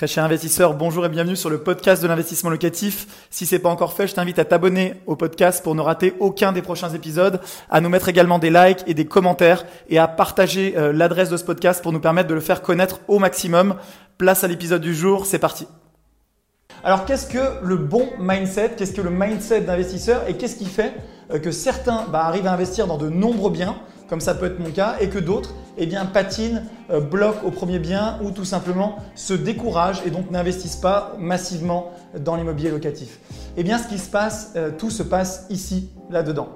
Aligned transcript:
Très 0.00 0.06
cher 0.06 0.24
investisseur, 0.24 0.72
bonjour 0.72 1.04
et 1.04 1.10
bienvenue 1.10 1.36
sur 1.36 1.50
le 1.50 1.58
podcast 1.58 2.02
de 2.02 2.08
l'investissement 2.08 2.48
locatif. 2.48 3.26
Si 3.28 3.44
c'est 3.44 3.58
pas 3.58 3.68
encore 3.68 3.92
fait, 3.92 4.06
je 4.06 4.14
t'invite 4.14 4.38
à 4.38 4.46
t'abonner 4.46 4.94
au 5.04 5.14
podcast 5.14 5.62
pour 5.62 5.74
ne 5.74 5.82
rater 5.82 6.14
aucun 6.20 6.52
des 6.52 6.62
prochains 6.62 6.88
épisodes, 6.88 7.38
à 7.68 7.82
nous 7.82 7.90
mettre 7.90 8.08
également 8.08 8.38
des 8.38 8.48
likes 8.48 8.82
et 8.86 8.94
des 8.94 9.04
commentaires 9.04 9.66
et 9.90 9.98
à 9.98 10.08
partager 10.08 10.72
euh, 10.78 10.94
l'adresse 10.94 11.28
de 11.28 11.36
ce 11.36 11.44
podcast 11.44 11.82
pour 11.82 11.92
nous 11.92 12.00
permettre 12.00 12.30
de 12.30 12.34
le 12.34 12.40
faire 12.40 12.62
connaître 12.62 13.00
au 13.08 13.18
maximum. 13.18 13.74
Place 14.16 14.42
à 14.42 14.48
l'épisode 14.48 14.80
du 14.80 14.94
jour, 14.94 15.26
c'est 15.26 15.38
parti. 15.38 15.68
Alors 16.82 17.04
qu'est-ce 17.04 17.26
que 17.26 17.62
le 17.62 17.76
bon 17.76 18.08
mindset? 18.18 18.76
Qu'est-ce 18.78 18.94
que 18.94 19.02
le 19.02 19.10
mindset 19.10 19.60
d'investisseur? 19.60 20.22
Et 20.28 20.38
qu'est-ce 20.38 20.56
qui 20.56 20.64
fait 20.64 20.94
euh, 21.30 21.38
que 21.38 21.50
certains 21.50 22.06
bah, 22.10 22.24
arrivent 22.24 22.46
à 22.46 22.54
investir 22.54 22.86
dans 22.86 22.96
de 22.96 23.10
nombreux 23.10 23.50
biens? 23.50 23.76
Comme 24.10 24.20
ça 24.20 24.34
peut 24.34 24.46
être 24.46 24.58
mon 24.58 24.72
cas, 24.72 24.96
et 25.00 25.08
que 25.08 25.20
d'autres 25.20 25.54
eh 25.78 25.86
bien, 25.86 26.04
patinent, 26.04 26.64
euh, 26.90 27.00
bloquent 27.00 27.46
au 27.46 27.52
premier 27.52 27.78
bien 27.78 28.18
ou 28.22 28.32
tout 28.32 28.44
simplement 28.44 28.96
se 29.14 29.32
découragent 29.32 30.02
et 30.04 30.10
donc 30.10 30.32
n'investissent 30.32 30.76
pas 30.76 31.14
massivement 31.18 31.92
dans 32.18 32.34
l'immobilier 32.34 32.70
locatif. 32.70 33.20
Eh 33.56 33.62
bien, 33.62 33.78
ce 33.78 33.86
qui 33.86 33.98
se 33.98 34.10
passe, 34.10 34.52
euh, 34.56 34.72
tout 34.76 34.90
se 34.90 35.04
passe 35.04 35.46
ici, 35.48 35.90
là-dedans. 36.10 36.48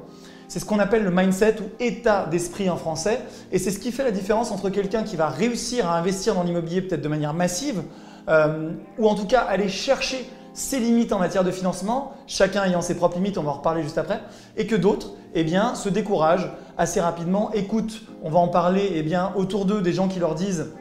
C'est 0.48 0.58
ce 0.58 0.64
qu'on 0.64 0.80
appelle 0.80 1.04
le 1.04 1.12
mindset 1.12 1.56
ou 1.60 1.64
état 1.78 2.26
d'esprit 2.26 2.68
en 2.68 2.76
français, 2.76 3.20
et 3.52 3.60
c'est 3.60 3.70
ce 3.70 3.78
qui 3.78 3.92
fait 3.92 4.04
la 4.04 4.10
différence 4.10 4.50
entre 4.50 4.68
quelqu'un 4.68 5.04
qui 5.04 5.14
va 5.14 5.28
réussir 5.28 5.88
à 5.88 5.96
investir 5.96 6.34
dans 6.34 6.42
l'immobilier 6.42 6.82
peut-être 6.82 7.02
de 7.02 7.08
manière 7.08 7.34
massive, 7.34 7.82
euh, 8.28 8.72
ou 8.98 9.08
en 9.08 9.14
tout 9.14 9.26
cas 9.26 9.42
aller 9.42 9.68
chercher 9.68 10.28
ses 10.54 10.80
limites 10.80 11.12
en 11.12 11.18
matière 11.20 11.44
de 11.44 11.50
financement, 11.52 12.14
chacun 12.26 12.64
ayant 12.64 12.80
ses 12.80 12.94
propres 12.94 13.16
limites, 13.16 13.38
on 13.38 13.42
va 13.42 13.50
en 13.50 13.54
reparler 13.54 13.82
juste 13.82 13.98
après, 13.98 14.20
et 14.56 14.66
que 14.66 14.76
d'autres 14.76 15.12
eh 15.34 15.44
bien, 15.44 15.74
se 15.74 15.88
découragent 15.88 16.48
assez 16.78 17.00
rapidement, 17.00 17.52
écoutent, 17.52 18.02
on 18.22 18.30
va 18.30 18.38
en 18.38 18.48
parler 18.48 18.92
eh 18.94 19.02
bien, 19.02 19.32
autour 19.36 19.64
d'eux 19.64 19.80
des 19.80 19.92
gens 19.92 20.08
qui 20.08 20.18
leur 20.18 20.34
disent 20.34 20.72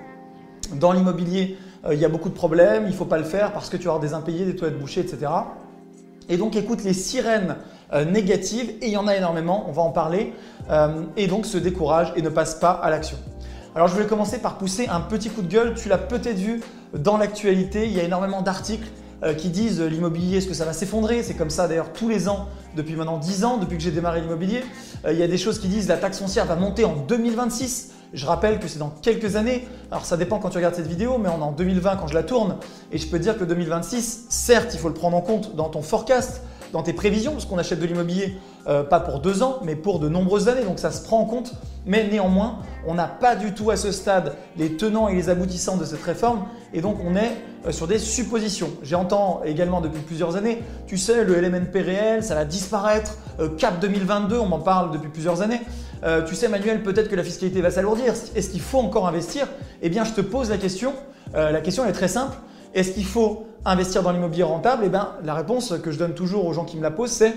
dans 0.73 0.91
l'immobilier, 0.91 1.57
euh, 1.85 1.93
il 1.93 1.99
y 1.99 2.05
a 2.05 2.09
beaucoup 2.09 2.29
de 2.29 2.33
problèmes, 2.33 2.83
il 2.85 2.91
ne 2.91 2.95
faut 2.95 3.05
pas 3.05 3.17
le 3.17 3.23
faire 3.23 3.51
parce 3.51 3.69
que 3.69 3.77
tu 3.77 3.83
vas 3.83 3.91
avoir 3.91 4.01
des 4.01 4.13
impayés, 4.13 4.45
des 4.45 4.55
toilettes 4.55 4.79
bouchées, 4.79 5.01
etc. 5.01 5.31
Et 6.29 6.37
donc 6.37 6.55
écoute 6.55 6.83
les 6.83 6.93
sirènes 6.93 7.57
euh, 7.93 8.05
négatives, 8.05 8.69
et 8.81 8.87
il 8.87 8.91
y 8.91 8.97
en 8.97 9.07
a 9.07 9.15
énormément, 9.15 9.65
on 9.67 9.71
va 9.71 9.81
en 9.81 9.91
parler, 9.91 10.33
euh, 10.69 11.03
et 11.17 11.27
donc 11.27 11.45
se 11.45 11.57
découragent 11.57 12.13
et 12.15 12.21
ne 12.21 12.29
passent 12.29 12.59
pas 12.59 12.71
à 12.71 12.89
l'action. 12.89 13.17
Alors 13.75 13.87
je 13.87 13.93
voulais 13.93 14.07
commencer 14.07 14.39
par 14.39 14.57
pousser 14.57 14.87
un 14.87 15.01
petit 15.01 15.29
coup 15.29 15.41
de 15.41 15.51
gueule, 15.51 15.73
tu 15.75 15.89
l'as 15.89 15.97
peut-être 15.97 16.37
vu 16.37 16.61
dans 16.93 17.17
l'actualité, 17.17 17.87
il 17.87 17.93
y 17.93 17.99
a 17.99 18.03
énormément 18.03 18.41
d'articles 18.41 18.87
qui 19.31 19.49
disent 19.49 19.79
l'immobilier, 19.79 20.39
est-ce 20.39 20.47
que 20.47 20.53
ça 20.53 20.65
va 20.65 20.73
s'effondrer? 20.73 21.23
C'est 21.23 21.35
comme 21.35 21.49
ça 21.49 21.67
d'ailleurs 21.67 21.93
tous 21.93 22.09
les 22.09 22.27
ans 22.27 22.49
depuis 22.75 22.95
maintenant 22.95 23.17
10 23.17 23.45
ans, 23.45 23.57
depuis 23.57 23.77
que 23.77 23.83
j'ai 23.83 23.91
démarré 23.91 24.21
l'immobilier. 24.21 24.63
Euh, 25.05 25.13
il 25.13 25.19
y 25.19 25.23
a 25.23 25.27
des 25.27 25.37
choses 25.37 25.59
qui 25.59 25.67
disent 25.67 25.87
la 25.87 25.97
taxe 25.97 26.19
foncière 26.19 26.45
va 26.45 26.55
monter 26.55 26.85
en 26.85 26.95
2026. 26.95 27.91
Je 28.13 28.25
rappelle 28.25 28.59
que 28.59 28.67
c'est 28.67 28.79
dans 28.79 28.89
quelques 29.01 29.35
années. 29.35 29.67
Alors 29.91 30.05
ça 30.05 30.17
dépend 30.17 30.39
quand 30.39 30.49
tu 30.49 30.57
regardes 30.57 30.75
cette 30.75 30.87
vidéo, 30.87 31.17
mais 31.17 31.29
on 31.29 31.39
est 31.39 31.43
en 31.43 31.51
2020 31.51 31.95
quand 31.97 32.07
je 32.07 32.13
la 32.13 32.23
tourne. 32.23 32.57
Et 32.91 32.97
je 32.97 33.07
peux 33.07 33.19
dire 33.19 33.37
que 33.37 33.43
2026, 33.43 34.25
certes, 34.29 34.73
il 34.73 34.79
faut 34.79 34.87
le 34.87 34.93
prendre 34.93 35.17
en 35.17 35.21
compte 35.21 35.55
dans 35.55 35.69
ton 35.69 35.81
forecast, 35.81 36.41
dans 36.73 36.81
tes 36.81 36.91
prévisions, 36.91 37.31
parce 37.33 37.45
qu'on 37.45 37.59
achète 37.59 37.79
de 37.79 37.85
l'immobilier 37.85 38.35
euh, 38.67 38.83
pas 38.83 38.99
pour 38.99 39.19
deux 39.19 39.43
ans, 39.43 39.59
mais 39.63 39.75
pour 39.75 39.99
de 39.99 40.09
nombreuses 40.09 40.49
années. 40.49 40.63
Donc 40.63 40.79
ça 40.79 40.91
se 40.91 41.03
prend 41.03 41.19
en 41.19 41.25
compte. 41.25 41.53
Mais 41.85 42.07
néanmoins, 42.09 42.59
on 42.87 42.95
n'a 42.95 43.07
pas 43.07 43.35
du 43.35 43.53
tout 43.53 43.69
à 43.69 43.77
ce 43.77 43.91
stade 43.91 44.33
les 44.57 44.75
tenants 44.75 45.07
et 45.07 45.13
les 45.13 45.29
aboutissants 45.29 45.77
de 45.77 45.85
cette 45.85 46.01
réforme. 46.01 46.45
Et 46.73 46.81
donc 46.81 46.97
on 47.05 47.15
est 47.15 47.31
euh, 47.67 47.71
sur 47.71 47.87
des 47.87 47.99
suppositions. 47.99 48.71
J'entends 48.81 49.41
également 49.45 49.81
depuis 49.81 50.01
plusieurs 50.01 50.35
années, 50.35 50.63
tu 50.87 50.97
sais, 50.97 51.23
le 51.23 51.39
LMNP 51.39 51.75
réel, 51.75 52.23
ça 52.23 52.33
va 52.33 52.43
disparaître. 52.43 53.17
Euh, 53.39 53.49
cap 53.49 53.79
2022, 53.79 54.39
on 54.39 54.47
m'en 54.47 54.59
parle 54.59 54.91
depuis 54.91 55.09
plusieurs 55.09 55.41
années. 55.41 55.61
tu 56.27 56.35
sais, 56.35 56.49
Manuel, 56.49 56.81
peut-être 56.81 57.07
que 57.07 57.15
la 57.15 57.23
fiscalité 57.23 57.61
va 57.61 57.69
s'alourdir. 57.69 58.13
Est-ce 58.35 58.49
qu'il 58.49 58.61
faut 58.61 58.79
encore 58.79 59.07
investir? 59.07 59.47
Eh 59.83 59.89
bien, 59.89 60.03
je 60.03 60.11
te 60.11 60.21
pose 60.21 60.49
la 60.49 60.57
question. 60.57 60.93
la 61.33 61.61
question 61.61 61.85
est 61.85 61.93
très 61.93 62.09
simple. 62.09 62.35
Est-ce 62.73 62.91
qu'il 62.91 63.05
faut 63.05 63.45
investir 63.65 64.01
dans 64.01 64.11
l'immobilier 64.11 64.43
rentable? 64.43 64.83
Eh 64.85 64.89
bien, 64.89 65.11
la 65.23 65.35
réponse 65.35 65.75
que 65.83 65.91
je 65.91 65.99
donne 65.99 66.13
toujours 66.13 66.45
aux 66.47 66.53
gens 66.53 66.65
qui 66.65 66.77
me 66.77 66.81
la 66.81 66.91
posent, 66.91 67.11
c'est 67.11 67.33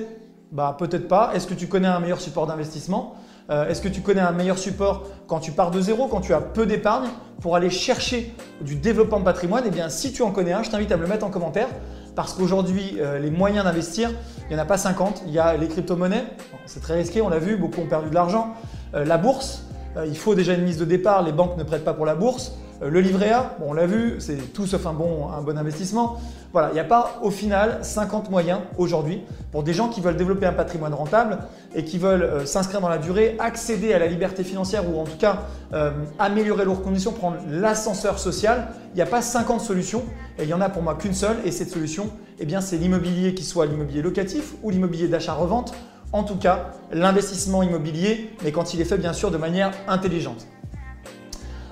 bah, 0.50 0.74
peut-être 0.78 1.08
pas. 1.08 1.32
Est-ce 1.34 1.46
que 1.46 1.54
tu 1.54 1.66
connais 1.66 1.88
un 1.88 2.00
meilleur 2.00 2.20
support 2.20 2.46
d'investissement? 2.46 3.16
Euh, 3.50 3.68
Est-ce 3.68 3.82
que 3.82 3.88
tu 3.88 4.00
connais 4.00 4.20
un 4.20 4.32
meilleur 4.32 4.58
support 4.58 5.04
quand 5.26 5.38
tu 5.38 5.52
pars 5.52 5.70
de 5.70 5.80
zéro, 5.80 6.08
quand 6.08 6.22
tu 6.22 6.32
as 6.32 6.40
peu 6.40 6.64
d'épargne, 6.64 7.08
pour 7.40 7.54
aller 7.54 7.68
chercher 7.68 8.34
du 8.62 8.76
développement 8.76 9.20
de 9.20 9.24
patrimoine? 9.24 9.64
Eh 9.66 9.70
bien, 9.70 9.90
si 9.90 10.12
tu 10.12 10.22
en 10.22 10.30
connais 10.30 10.52
un, 10.52 10.62
je 10.62 10.70
t'invite 10.70 10.90
à 10.90 10.96
me 10.96 11.02
le 11.02 11.08
mettre 11.08 11.26
en 11.26 11.30
commentaire 11.30 11.68
parce 12.14 12.32
qu'aujourd'hui, 12.32 12.96
euh, 12.98 13.18
les 13.18 13.30
moyens 13.30 13.64
d'investir, 13.64 14.10
il 14.48 14.54
n'y 14.54 14.58
en 14.58 14.62
a 14.62 14.66
pas 14.66 14.78
50. 14.78 15.24
Il 15.26 15.32
y 15.32 15.38
a 15.38 15.54
les 15.54 15.68
crypto-monnaies, 15.68 16.24
c'est 16.64 16.80
très 16.80 16.94
risqué, 16.94 17.20
on 17.20 17.28
l'a 17.28 17.38
vu, 17.38 17.56
beaucoup 17.56 17.82
ont 17.82 17.86
perdu 17.86 18.08
de 18.08 18.14
l'argent. 18.14 18.54
Euh, 18.94 19.04
la 19.04 19.18
bourse, 19.18 19.64
il 20.06 20.16
faut 20.16 20.34
déjà 20.34 20.54
une 20.54 20.62
mise 20.62 20.78
de 20.78 20.84
départ, 20.84 21.22
les 21.22 21.32
banques 21.32 21.56
ne 21.56 21.62
prêtent 21.62 21.84
pas 21.84 21.94
pour 21.94 22.06
la 22.06 22.14
bourse. 22.14 22.52
Euh, 22.82 22.90
le 22.90 23.00
livret 23.00 23.30
A, 23.30 23.56
on 23.64 23.72
l'a 23.72 23.86
vu, 23.86 24.16
c'est 24.18 24.52
tout 24.52 24.66
sauf 24.66 24.86
un 24.86 24.92
bon, 24.92 25.28
bon 25.44 25.58
investissement. 25.58 26.18
Voilà, 26.52 26.70
il 26.70 26.74
n'y 26.74 26.80
a 26.80 26.84
pas 26.84 27.18
au 27.22 27.30
final 27.30 27.80
50 27.82 28.30
moyens 28.30 28.60
aujourd'hui 28.78 29.22
pour 29.52 29.62
des 29.62 29.74
gens 29.74 29.88
qui 29.88 30.00
veulent 30.00 30.16
développer 30.16 30.46
un 30.46 30.52
patrimoine 30.52 30.94
rentable 30.94 31.38
et 31.74 31.84
qui 31.84 31.98
veulent 31.98 32.22
euh, 32.22 32.46
s'inscrire 32.46 32.80
dans 32.80 32.88
la 32.88 32.98
durée, 32.98 33.36
accéder 33.38 33.92
à 33.92 33.98
la 33.98 34.06
liberté 34.06 34.44
financière 34.44 34.88
ou 34.88 34.98
en 34.98 35.04
tout 35.04 35.18
cas 35.18 35.42
euh, 35.74 35.90
améliorer 36.18 36.64
leurs 36.64 36.82
conditions, 36.82 37.12
prendre 37.12 37.36
l'ascenseur 37.50 38.18
social. 38.18 38.68
Il 38.92 38.96
n'y 38.96 39.02
a 39.02 39.06
pas 39.06 39.22
50 39.22 39.60
solutions 39.60 40.02
et 40.38 40.44
il 40.44 40.48
y 40.48 40.54
en 40.54 40.60
a 40.60 40.68
pour 40.68 40.82
moi 40.82 40.94
qu'une 40.94 41.14
seule 41.14 41.36
et 41.44 41.50
cette 41.50 41.70
solution, 41.70 42.10
eh 42.38 42.46
c'est 42.60 42.76
l'immobilier 42.76 43.34
qui 43.34 43.44
soit 43.44 43.66
l'immobilier 43.66 44.02
locatif 44.02 44.54
ou 44.62 44.70
l'immobilier 44.70 45.08
d'achat-revente. 45.08 45.74
En 46.12 46.22
tout 46.22 46.36
cas, 46.36 46.70
l'investissement 46.92 47.62
immobilier, 47.62 48.30
mais 48.44 48.52
quand 48.52 48.72
il 48.72 48.80
est 48.80 48.84
fait 48.84 48.98
bien 48.98 49.12
sûr 49.12 49.30
de 49.30 49.36
manière 49.36 49.72
intelligente. 49.88 50.46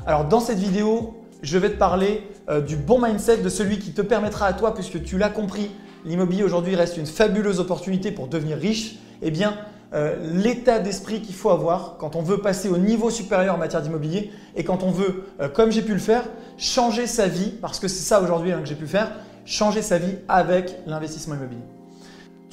Alors 0.06 0.26
dans 0.26 0.40
cette 0.40 0.58
vidéo, 0.58 1.14
je 1.42 1.56
vais 1.56 1.70
te 1.70 1.76
parler 1.76 2.28
euh, 2.50 2.60
du 2.60 2.76
bon 2.76 3.00
mindset, 3.00 3.38
de 3.38 3.48
celui 3.48 3.78
qui 3.78 3.92
te 3.92 4.02
permettra 4.02 4.46
à 4.46 4.52
toi, 4.52 4.74
puisque 4.74 5.02
tu 5.02 5.16
l'as 5.16 5.30
compris, 5.30 5.70
l'immobilier 6.04 6.42
aujourd'hui 6.42 6.76
reste 6.76 6.98
une 6.98 7.06
fabuleuse 7.06 7.58
opportunité 7.58 8.12
pour 8.12 8.28
devenir 8.28 8.58
riche. 8.58 8.96
Eh 9.22 9.30
bien, 9.30 9.56
euh, 9.94 10.16
l'état 10.34 10.78
d'esprit 10.78 11.22
qu'il 11.22 11.34
faut 11.34 11.48
avoir 11.48 11.96
quand 11.98 12.16
on 12.16 12.22
veut 12.22 12.38
passer 12.38 12.68
au 12.68 12.76
niveau 12.76 13.08
supérieur 13.08 13.54
en 13.54 13.58
matière 13.58 13.80
d'immobilier 13.80 14.30
et 14.56 14.64
quand 14.64 14.82
on 14.82 14.90
veut, 14.90 15.24
euh, 15.40 15.48
comme 15.48 15.72
j'ai 15.72 15.82
pu 15.82 15.92
le 15.92 15.98
faire, 15.98 16.24
changer 16.58 17.06
sa 17.06 17.26
vie, 17.26 17.54
parce 17.62 17.78
que 17.78 17.88
c'est 17.88 18.04
ça 18.04 18.20
aujourd'hui 18.20 18.52
hein, 18.52 18.60
que 18.60 18.68
j'ai 18.68 18.74
pu 18.74 18.86
faire, 18.86 19.10
changer 19.46 19.80
sa 19.80 19.96
vie 19.96 20.16
avec 20.28 20.80
l'investissement 20.86 21.36
immobilier. 21.36 21.62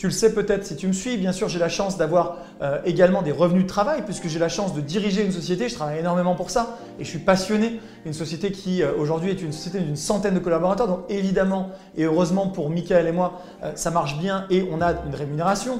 Tu 0.01 0.07
le 0.07 0.13
sais 0.13 0.34
peut-être 0.34 0.66
si 0.66 0.75
tu 0.75 0.88
me 0.88 0.94
suis, 0.94 1.16
bien 1.16 1.31
sûr 1.31 1.47
j'ai 1.47 1.59
la 1.59 1.69
chance 1.69 1.95
d'avoir 1.95 2.38
euh, 2.63 2.79
également 2.85 3.22
des 3.22 3.31
revenus 3.31 3.66
de 3.66 3.67
travail 3.67 4.01
puisque 4.03 4.28
j'ai 4.29 4.39
la 4.39 4.50
chance 4.50 4.73
de 4.73 4.81
diriger 4.81 5.23
une 5.23 5.31
société, 5.31 5.69
je 5.69 5.75
travaille 5.75 6.00
énormément 6.00 6.34
pour 6.34 6.50
ça 6.50 6.79
et 6.97 7.03
je 7.03 7.07
suis 7.07 7.19
passionné. 7.19 7.79
Une 8.07 8.13
société 8.13 8.51
qui 8.51 8.81
euh, 8.81 8.94
aujourd'hui 8.97 9.29
est 9.29 9.40
une 9.44 9.51
société 9.51 9.79
d'une 9.79 9.95
centaine 9.95 10.34
de 10.34 10.40
collaborateurs, 10.40 10.88
donc 10.88 11.01
évidemment 11.09 11.69
et 11.95 12.06
heureusement 12.06 12.47
pour 12.47 12.72
Michael 12.72 13.06
et 13.06 13.11
moi, 13.11 13.44
euh, 13.61 13.73
ça 13.75 13.91
marche 13.91 14.17
bien 14.17 14.47
et 14.50 14.67
on 14.72 14.81
a 14.81 14.94
une 15.06 15.13
rémunération. 15.13 15.78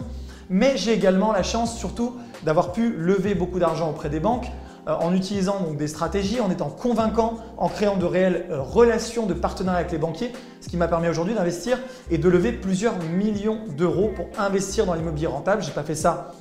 Mais 0.52 0.78
j'ai 0.78 0.94
également 0.94 1.32
la 1.32 1.42
chance 1.42 1.76
surtout 1.76 2.16
d'avoir 2.44 2.74
pu 2.74 2.92
lever 2.92 3.34
beaucoup 3.34 3.58
d'argent 3.58 3.90
auprès 3.90 4.10
des 4.10 4.20
banques 4.20 4.52
en 4.88 5.14
utilisant 5.14 5.60
donc 5.60 5.78
des 5.78 5.88
stratégies, 5.88 6.40
en 6.40 6.50
étant 6.50 6.70
convaincant, 6.70 7.38
en 7.58 7.70
créant 7.70 7.98
de 7.98 8.06
réelles 8.06 8.46
euh, 8.50 8.62
relations 8.62 9.26
de 9.26 9.34
partenariat 9.34 9.80
avec 9.80 9.92
les 9.92 9.98
banquiers, 9.98 10.32
ce 10.60 10.70
qui 10.70 10.78
m'a 10.78 10.88
permis 10.88 11.08
aujourd'hui 11.08 11.34
d'investir 11.34 11.78
et 12.10 12.18
de 12.18 12.30
lever 12.30 12.52
plusieurs 12.52 12.98
millions 13.00 13.60
d'euros 13.78 14.12
pour 14.16 14.28
investir 14.40 14.86
dans 14.86 14.94
l'immobilier 14.94 15.28
rentable. 15.28 15.62
Je 15.62 15.68
n'ai 15.68 15.74
pas 15.74 15.84
fait 15.84 15.96
ça 15.96 16.32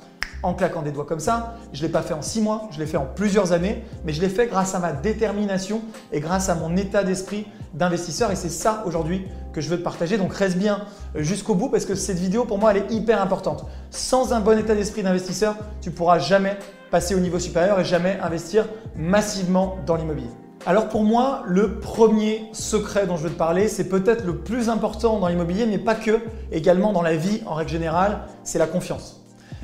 en 0.43 0.53
claquant 0.53 0.81
des 0.81 0.91
doigts 0.91 1.05
comme 1.05 1.19
ça. 1.19 1.55
Je 1.73 1.81
ne 1.81 1.87
l'ai 1.87 1.91
pas 1.91 2.01
fait 2.01 2.13
en 2.13 2.21
six 2.21 2.41
mois, 2.41 2.67
je 2.71 2.79
l'ai 2.79 2.87
fait 2.87 2.97
en 2.97 3.05
plusieurs 3.05 3.53
années, 3.53 3.83
mais 4.05 4.13
je 4.13 4.21
l'ai 4.21 4.29
fait 4.29 4.47
grâce 4.47 4.73
à 4.75 4.79
ma 4.79 4.91
détermination 4.91 5.81
et 6.11 6.19
grâce 6.19 6.49
à 6.49 6.55
mon 6.55 6.75
état 6.77 7.03
d'esprit 7.03 7.45
d'investisseur. 7.73 8.31
Et 8.31 8.35
c'est 8.35 8.49
ça 8.49 8.83
aujourd'hui 8.85 9.25
que 9.53 9.61
je 9.61 9.69
veux 9.69 9.77
te 9.77 9.83
partager. 9.83 10.17
Donc 10.17 10.33
reste 10.33 10.57
bien 10.57 10.81
euh, 11.15 11.23
jusqu'au 11.23 11.55
bout 11.55 11.69
parce 11.69 11.85
que 11.85 11.95
cette 11.95 12.19
vidéo 12.19 12.45
pour 12.45 12.57
moi 12.57 12.71
elle 12.71 12.83
est 12.83 12.91
hyper 12.91 13.21
importante. 13.21 13.65
Sans 13.89 14.33
un 14.33 14.39
bon 14.39 14.57
état 14.57 14.75
d'esprit 14.75 15.03
d'investisseur, 15.03 15.55
tu 15.81 15.91
pourras 15.91 16.19
jamais 16.19 16.57
passer 16.89 17.15
au 17.15 17.19
niveau 17.19 17.39
supérieur 17.39 17.79
et 17.79 17.85
jamais 17.85 18.19
investir 18.21 18.67
massivement 18.95 19.77
dans 19.85 19.95
l'immobilier. 19.95 20.29
Alors 20.67 20.89
pour 20.89 21.03
moi, 21.03 21.41
le 21.47 21.79
premier 21.79 22.47
secret 22.53 23.07
dont 23.07 23.17
je 23.17 23.23
veux 23.23 23.31
te 23.31 23.37
parler, 23.37 23.67
c'est 23.67 23.89
peut-être 23.89 24.25
le 24.25 24.37
plus 24.37 24.69
important 24.69 25.17
dans 25.17 25.27
l'immobilier, 25.27 25.65
mais 25.65 25.79
pas 25.79 25.95
que, 25.95 26.19
également 26.51 26.93
dans 26.93 27.01
la 27.01 27.15
vie 27.15 27.41
en 27.47 27.55
règle 27.55 27.71
générale, 27.71 28.19
c'est 28.43 28.59
la 28.59 28.67
confiance. 28.67 29.21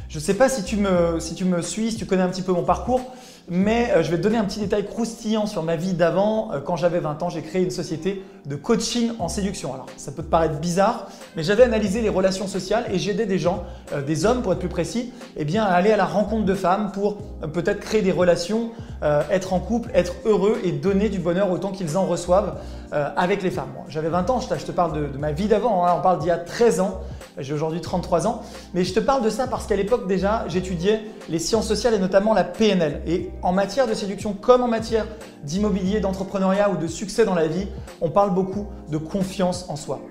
Je 0.10 0.18
ne 0.18 0.24
sais 0.24 0.34
pas 0.34 0.50
si 0.50 0.64
tu, 0.64 0.78
me, 0.78 1.20
si 1.20 1.36
tu 1.36 1.46
me 1.46 1.62
suis, 1.62 1.92
si 1.92 1.98
tu 1.98 2.06
connais 2.08 2.24
un 2.24 2.30
petit 2.30 2.42
peu 2.42 2.52
mon 2.52 2.64
parcours, 2.64 3.02
mais 3.50 3.92
euh, 3.92 4.04
je 4.04 4.12
vais 4.12 4.18
te 4.18 4.24
donner 4.24 4.38
un 4.38 4.44
petit 4.44 4.60
détail 4.60 4.86
croustillant 4.86 5.46
sur 5.46 5.64
ma 5.64 5.76
vie 5.76 5.94
d'avant. 5.94 6.52
Euh, 6.52 6.60
quand 6.60 6.76
j'avais 6.76 7.00
20 7.00 7.24
ans, 7.24 7.30
j'ai 7.30 7.42
créé 7.42 7.64
une 7.64 7.72
société 7.72 8.24
de 8.46 8.56
coaching 8.56 9.12
en 9.20 9.30
séduction. 9.30 9.74
Alors, 9.74 9.86
ça 9.96 10.12
peut 10.12 10.24
te 10.24 10.30
paraître 10.30 10.60
bizarre, 10.60 11.08
mais 11.36 11.44
j'avais 11.44 11.64
analysé 11.64 12.02
les 12.02 12.10
relations 12.10 12.48
sociales 12.48 12.86
et 12.92 13.00
j'aidais 13.00 13.26
des 13.26 13.40
gens, 13.40 13.64
euh, 13.94 14.02
des 14.02 14.26
hommes 14.26 14.42
pour 14.42 14.52
être 14.52 14.60
plus 14.60 14.70
précis, 14.70 15.14
eh 15.38 15.46
bien, 15.46 15.64
à 15.64 15.72
aller 15.72 15.92
à 15.92 15.98
la 15.98 16.06
rencontre 16.06 16.46
de 16.46 16.54
femmes 16.54 16.92
pour 16.92 17.18
peut-être 17.54 17.80
créer 17.80 18.02
des 18.02 18.12
relations 18.12 18.72
euh, 19.04 19.22
être 19.30 19.54
en 19.54 19.60
couple, 19.60 19.90
être 19.94 20.14
heureux 20.26 20.60
et 20.64 20.72
donner 20.72 21.10
du 21.10 21.20
bonheur 21.20 21.52
autant 21.52 21.72
qu'ils 21.72 21.98
en 21.98 22.06
reçoivent 22.06 22.56
euh, 22.94 23.10
avec 23.16 23.44
les 23.44 23.52
femmes. 23.52 23.72
J'avais 23.90 24.10
20 24.10 24.30
ans, 24.30 24.40
je 24.40 24.48
te, 24.48 24.72
parle 24.72 25.12
de, 25.12 25.18
ma 25.18 25.32
vie 25.32 25.48
d'avant, 25.48 25.86
hein. 25.86 25.94
on 25.98 26.02
parle 26.02 26.20
d'il 26.20 26.28
y 26.28 26.32
a 26.32 26.38
13 26.38 26.80
ans, 26.80 27.02
j'ai 27.38 27.54
aujourd'hui 27.54 27.82
33 27.82 28.26
ans, 28.26 28.42
mais 28.74 28.84
je 28.84 28.94
te 28.94 29.00
parle 29.00 29.24
de 29.24 29.30
ça 29.30 29.46
parce 29.46 29.68
qu'à 29.68 29.76
l'époque 29.76 30.08
déjà, 30.08 30.46
j'étudiais 30.48 31.02
les 31.30 31.38
sciences 31.38 31.68
sociales 31.68 31.94
et 31.94 32.00
notamment 32.00 32.34
la 32.34 32.44
PNL. 32.44 33.02
Et 33.06 33.30
en 33.44 33.52
matière 33.52 33.88
de 33.88 33.94
séduction 33.94 34.34
comme 34.34 34.64
en 34.64 34.68
matière 34.68 35.06
d'immobilier, 35.44 36.00
d'entrepreneuriat 36.00 36.72
ou 36.72 36.78
de 36.78 36.88
succès 36.88 37.26
dans 37.26 37.36
la 37.36 37.48
vie, 37.48 37.68
on 38.02 38.10
parle 38.10 38.34
beaucoup 38.34 38.68
de 38.90 38.98
confiance 38.98 39.66
en 39.70 39.76
soi. 39.76 40.02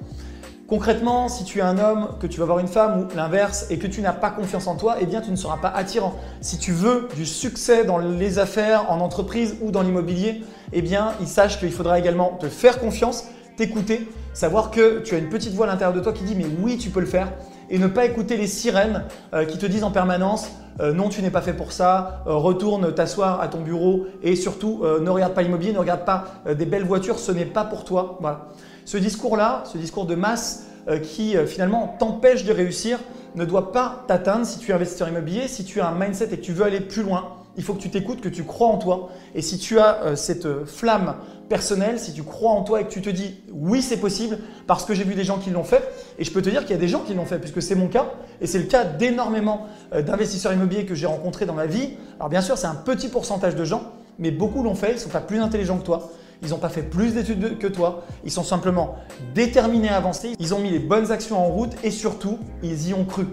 Concrètement, 0.69 1.29
si 1.29 1.45
tu 1.45 1.61
es 1.61 1.63
un 1.63 1.79
homme, 1.79 2.09
que 2.19 2.27
tu 2.27 2.41
vas 2.41 2.47
voir 2.47 2.59
une 2.59 2.67
femme 2.67 3.01
ou 3.01 3.17
l'inverse 3.17 3.67
et 3.71 3.79
que 3.79 3.87
tu 3.87 4.01
n'as 4.01 4.13
pas 4.13 4.31
confiance 4.31 4.67
en 4.67 4.75
toi, 4.75 4.97
eh 5.01 5.07
bien 5.07 5.21
tu 5.21 5.31
ne 5.31 5.37
seras 5.37 5.59
pas 5.59 5.69
attirant. 5.69 6.17
Si 6.41 6.59
tu 6.59 6.73
veux 6.73 7.07
du 7.15 7.25
succès 7.25 7.85
dans 7.85 7.99
les 7.99 8.41
affaires, 8.41 8.91
en 8.91 8.99
entreprise 8.99 9.57
ou 9.61 9.71
dans 9.71 9.83
l'immobilier, 9.83 10.43
eh 10.73 10.83
bien 10.83 11.13
il 11.21 11.29
sache 11.29 11.61
qu'il 11.61 11.71
faudra 11.71 12.01
également 12.01 12.37
te 12.41 12.49
faire 12.49 12.81
confiance, 12.81 13.29
t'écouter, 13.57 14.09
savoir 14.35 14.73
que 14.73 14.99
tu 15.03 15.15
as 15.15 15.19
une 15.19 15.29
petite 15.29 15.55
voix 15.55 15.67
à 15.67 15.71
l'intérieur 15.71 15.97
de 15.97 16.01
toi 16.01 16.13
qui 16.13 16.25
dit 16.25 16.35
mais 16.35 16.47
oui 16.61 16.79
tu 16.79 16.91
peux 16.91 17.01
le 17.01 17.07
faire 17.07 17.33
et 17.71 17.79
ne 17.79 17.87
pas 17.87 18.05
écouter 18.05 18.37
les 18.37 18.49
sirènes 18.49 19.05
euh, 19.35 19.45
qui 19.45 19.59
te 19.59 19.67
disent 19.67 19.85
en 19.85 19.93
permanence 19.93 20.51
euh, 20.81 20.93
non 20.93 21.09
tu 21.09 21.23
n'es 21.23 21.31
pas 21.31 21.43
fait 21.43 21.55
pour 21.55 21.71
ça, 21.71 22.25
euh, 22.27 22.35
retourne 22.35 22.93
t'asseoir 22.93 23.41
à 23.41 23.47
ton 23.47 23.61
bureau 23.61 24.07
et 24.25 24.35
surtout 24.35 24.83
ne 25.01 25.11
regarde 25.11 25.33
pas 25.33 25.43
l'immobilier, 25.43 25.73
ne 25.73 25.79
regarde 25.79 26.05
pas 26.05 26.25
des 26.53 26.67
belles 26.67 26.85
voitures, 26.85 27.21
ce 27.21 27.31
n'est 27.31 27.47
pas 27.47 27.65
pour 27.65 27.85
toi. 27.85 28.19
Voilà. 28.21 28.49
Ce 28.87 28.97
discours-là, 28.97 29.65
ce 29.71 29.79
discours 29.79 30.07
de 30.07 30.15
masse 30.15 30.67
euh, 30.89 31.01
qui 31.01 31.37
euh, 31.37 31.45
finalement 31.45 31.97
t'empêche 31.99 32.45
de 32.45 32.53
réussir, 32.53 33.01
ne 33.35 33.45
doit 33.45 33.73
pas 33.73 34.05
t'atteindre 34.07 34.47
si 34.47 34.61
tu 34.61 34.71
es 34.71 34.75
investisseur 34.75 35.09
immobilier, 35.09 35.49
si 35.49 35.65
tu 35.65 35.81
as 35.81 35.89
un 35.89 35.99
mindset 35.99 36.27
et 36.27 36.37
que 36.37 36.43
tu 36.43 36.53
veux 36.53 36.65
aller 36.65 36.81
plus 36.81 37.03
loin. 37.03 37.33
Il 37.57 37.65
faut 37.65 37.75
que 37.75 37.81
tu 37.81 37.91
t'écoutes, 37.91 38.21
que 38.21 38.29
tu 38.29 38.45
crois 38.45 38.69
en 38.69 38.79
toi. 38.79 39.09
Et 39.35 39.43
si 39.43 39.59
tu 39.59 39.81
as 39.81 40.05
euh, 40.05 40.15
cette 40.15 40.67
flamme 40.67 41.17
personnelle, 41.49 41.99
si 41.99 42.13
tu 42.13 42.23
crois 42.23 42.53
en 42.53 42.63
toi 42.63 42.81
et 42.81 42.85
que 42.85 42.91
tu 42.91 43.03
te 43.03 43.11
dis 43.11 43.35
oui 43.53 43.83
c'est 43.83 43.97
possible, 43.97 44.39
parce 44.69 44.85
que 44.85 44.95
j'ai 44.95 45.03
vu 45.03 45.17
des 45.17 45.25
gens 45.25 45.39
qui 45.39 45.51
l'ont 45.51 45.65
fait, 45.65 45.83
et 46.21 46.25
je 46.25 46.31
peux 46.31 46.41
te 46.41 46.49
dire 46.49 46.61
qu'il 46.61 46.71
y 46.71 46.79
a 46.79 46.81
des 46.81 46.87
gens 46.87 47.01
qui 47.01 47.15
l'ont 47.15 47.27
fait, 47.27 47.41
puisque 47.41 47.63
c'est 47.63 47.75
mon 47.75 47.89
cas, 47.89 48.13
et 48.41 48.47
c'est 48.47 48.61
le 48.61 48.67
cas 48.67 48.85
d'énormément 48.85 49.67
d'investisseurs 49.93 50.53
immobiliers 50.53 50.87
que 50.87 50.95
j'ai 50.95 51.07
rencontrés 51.07 51.47
dans 51.47 51.55
ma 51.55 51.67
vie. 51.67 51.95
Alors 52.19 52.29
bien 52.29 52.41
sûr 52.41 52.57
c'est 52.59 52.67
un 52.67 52.75
petit 52.75 53.09
pourcentage 53.09 53.57
de 53.57 53.65
gens, 53.65 53.93
mais 54.19 54.31
beaucoup 54.31 54.63
l'ont 54.63 54.75
fait, 54.75 54.93
ils 54.93 54.99
sont 54.99 55.09
pas 55.09 55.21
plus 55.21 55.41
intelligents 55.41 55.79
que 55.79 55.85
toi 55.85 56.11
ils 56.43 56.51
n'ont 56.51 56.59
pas 56.59 56.69
fait 56.69 56.83
plus 56.83 57.15
d'études 57.15 57.59
que 57.59 57.67
toi, 57.67 58.05
ils 58.25 58.31
sont 58.31 58.45
simplement 58.45 58.97
déterminés 59.35 59.89
à 59.89 59.97
avancer, 59.97 60.35
ils 60.39 60.55
ont 60.55 60.59
mis 60.59 60.71
les 60.71 60.79
bonnes 60.79 61.13
actions 61.13 61.39
en 61.39 61.47
route 61.47 61.73
et 61.83 61.91
surtout, 61.91 62.39
ils 62.63 62.89
y 62.89 62.95
ont 62.95 63.05
cru. 63.05 63.27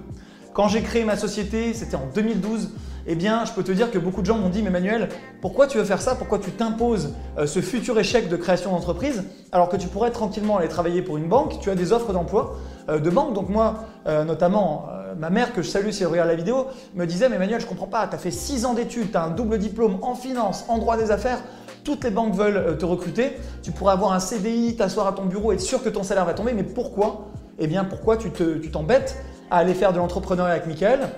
Quand 0.53 0.67
j'ai 0.67 0.81
créé 0.81 1.03
ma 1.03 1.17
société, 1.17 1.73
c'était 1.73 1.95
en 1.95 2.07
2012, 2.13 2.69
eh 3.05 3.15
bien, 3.15 3.43
je 3.43 3.51
peux 3.51 3.63
te 3.63 3.71
dire 3.71 3.91
que 3.91 3.97
beaucoup 3.97 4.21
de 4.21 4.25
gens 4.25 4.37
m'ont 4.37 4.49
dit, 4.49 4.61
mais 4.61 4.69
Manuel, 4.69 5.09
pourquoi 5.41 5.67
tu 5.67 5.77
veux 5.77 5.83
faire 5.83 6.01
ça? 6.01 6.15
Pourquoi 6.15 6.39
tu 6.39 6.51
t'imposes 6.51 7.13
euh, 7.37 7.47
ce 7.47 7.59
futur 7.59 7.99
échec 7.99 8.29
de 8.29 8.37
création 8.37 8.71
d'entreprise? 8.71 9.23
Alors 9.51 9.67
que 9.67 9.75
tu 9.75 9.87
pourrais 9.87 10.11
tranquillement 10.11 10.57
aller 10.57 10.69
travailler 10.69 11.01
pour 11.01 11.17
une 11.17 11.27
banque 11.27 11.59
Tu 11.59 11.69
as 11.69 11.75
des 11.75 11.91
offres 11.91 12.13
d'emploi 12.13 12.55
euh, 12.87 12.99
de 12.99 13.09
banque. 13.09 13.33
Donc 13.33 13.49
moi, 13.49 13.85
euh, 14.07 14.23
notamment, 14.23 14.85
ma 15.17 15.29
mère, 15.29 15.53
que 15.53 15.61
je 15.61 15.69
salue 15.69 15.89
si 15.89 16.03
elle 16.03 16.09
regarde 16.09 16.29
la 16.29 16.35
vidéo, 16.35 16.67
me 16.95 17.05
disait, 17.05 17.27
mais 17.27 17.37
Manuel, 17.37 17.59
je 17.59 17.65
comprends 17.65 17.87
pas, 17.87 18.07
tu 18.07 18.15
as 18.15 18.19
fait 18.19 18.31
6 18.31 18.65
ans 18.65 18.73
d'études, 18.73 19.11
tu 19.11 19.17
as 19.17 19.23
un 19.23 19.31
double 19.31 19.57
diplôme 19.57 19.97
en 20.01 20.15
finance, 20.15 20.65
en 20.69 20.77
droit 20.77 20.95
des 20.95 21.11
affaires, 21.11 21.39
toutes 21.83 22.03
les 22.03 22.09
banques 22.11 22.33
veulent 22.33 22.57
euh, 22.57 22.75
te 22.75 22.85
recruter, 22.85 23.37
tu 23.61 23.71
pourrais 23.71 23.93
avoir 23.93 24.13
un 24.13 24.19
CDI, 24.19 24.75
t'asseoir 24.75 25.07
à 25.07 25.13
ton 25.13 25.25
bureau, 25.25 25.51
être 25.51 25.61
sûr 25.61 25.83
que 25.83 25.89
ton 25.89 26.03
salaire 26.03 26.25
va 26.25 26.33
tomber, 26.33 26.53
mais 26.53 26.63
pourquoi? 26.63 27.27
Eh 27.59 27.67
bien, 27.67 27.83
pourquoi 27.83 28.17
tu 28.17 28.31
t'embêtes 28.71 29.23
à 29.51 29.57
aller 29.57 29.73
faire 29.73 29.93
de 29.93 29.97
l'entrepreneuriat 29.97 30.53
avec 30.53 30.67
Michael? 30.67 31.09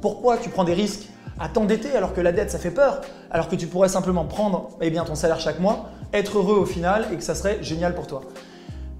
Pourquoi 0.00 0.36
tu 0.36 0.48
prends 0.48 0.64
des 0.64 0.74
risques 0.74 1.08
à 1.38 1.48
t'endetter 1.48 1.96
alors 1.96 2.14
que 2.14 2.20
la 2.20 2.32
dette 2.32 2.50
ça 2.50 2.58
fait 2.58 2.70
peur, 2.70 3.00
alors 3.30 3.48
que 3.48 3.56
tu 3.56 3.66
pourrais 3.66 3.88
simplement 3.88 4.24
prendre 4.24 4.70
eh 4.80 4.90
ton 4.92 5.14
salaire 5.14 5.40
chaque 5.40 5.60
mois, 5.60 5.90
être 6.12 6.38
heureux 6.38 6.56
au 6.56 6.66
final 6.66 7.06
et 7.12 7.16
que 7.16 7.22
ça 7.22 7.34
serait 7.34 7.62
génial 7.62 7.94
pour 7.94 8.06
toi 8.06 8.22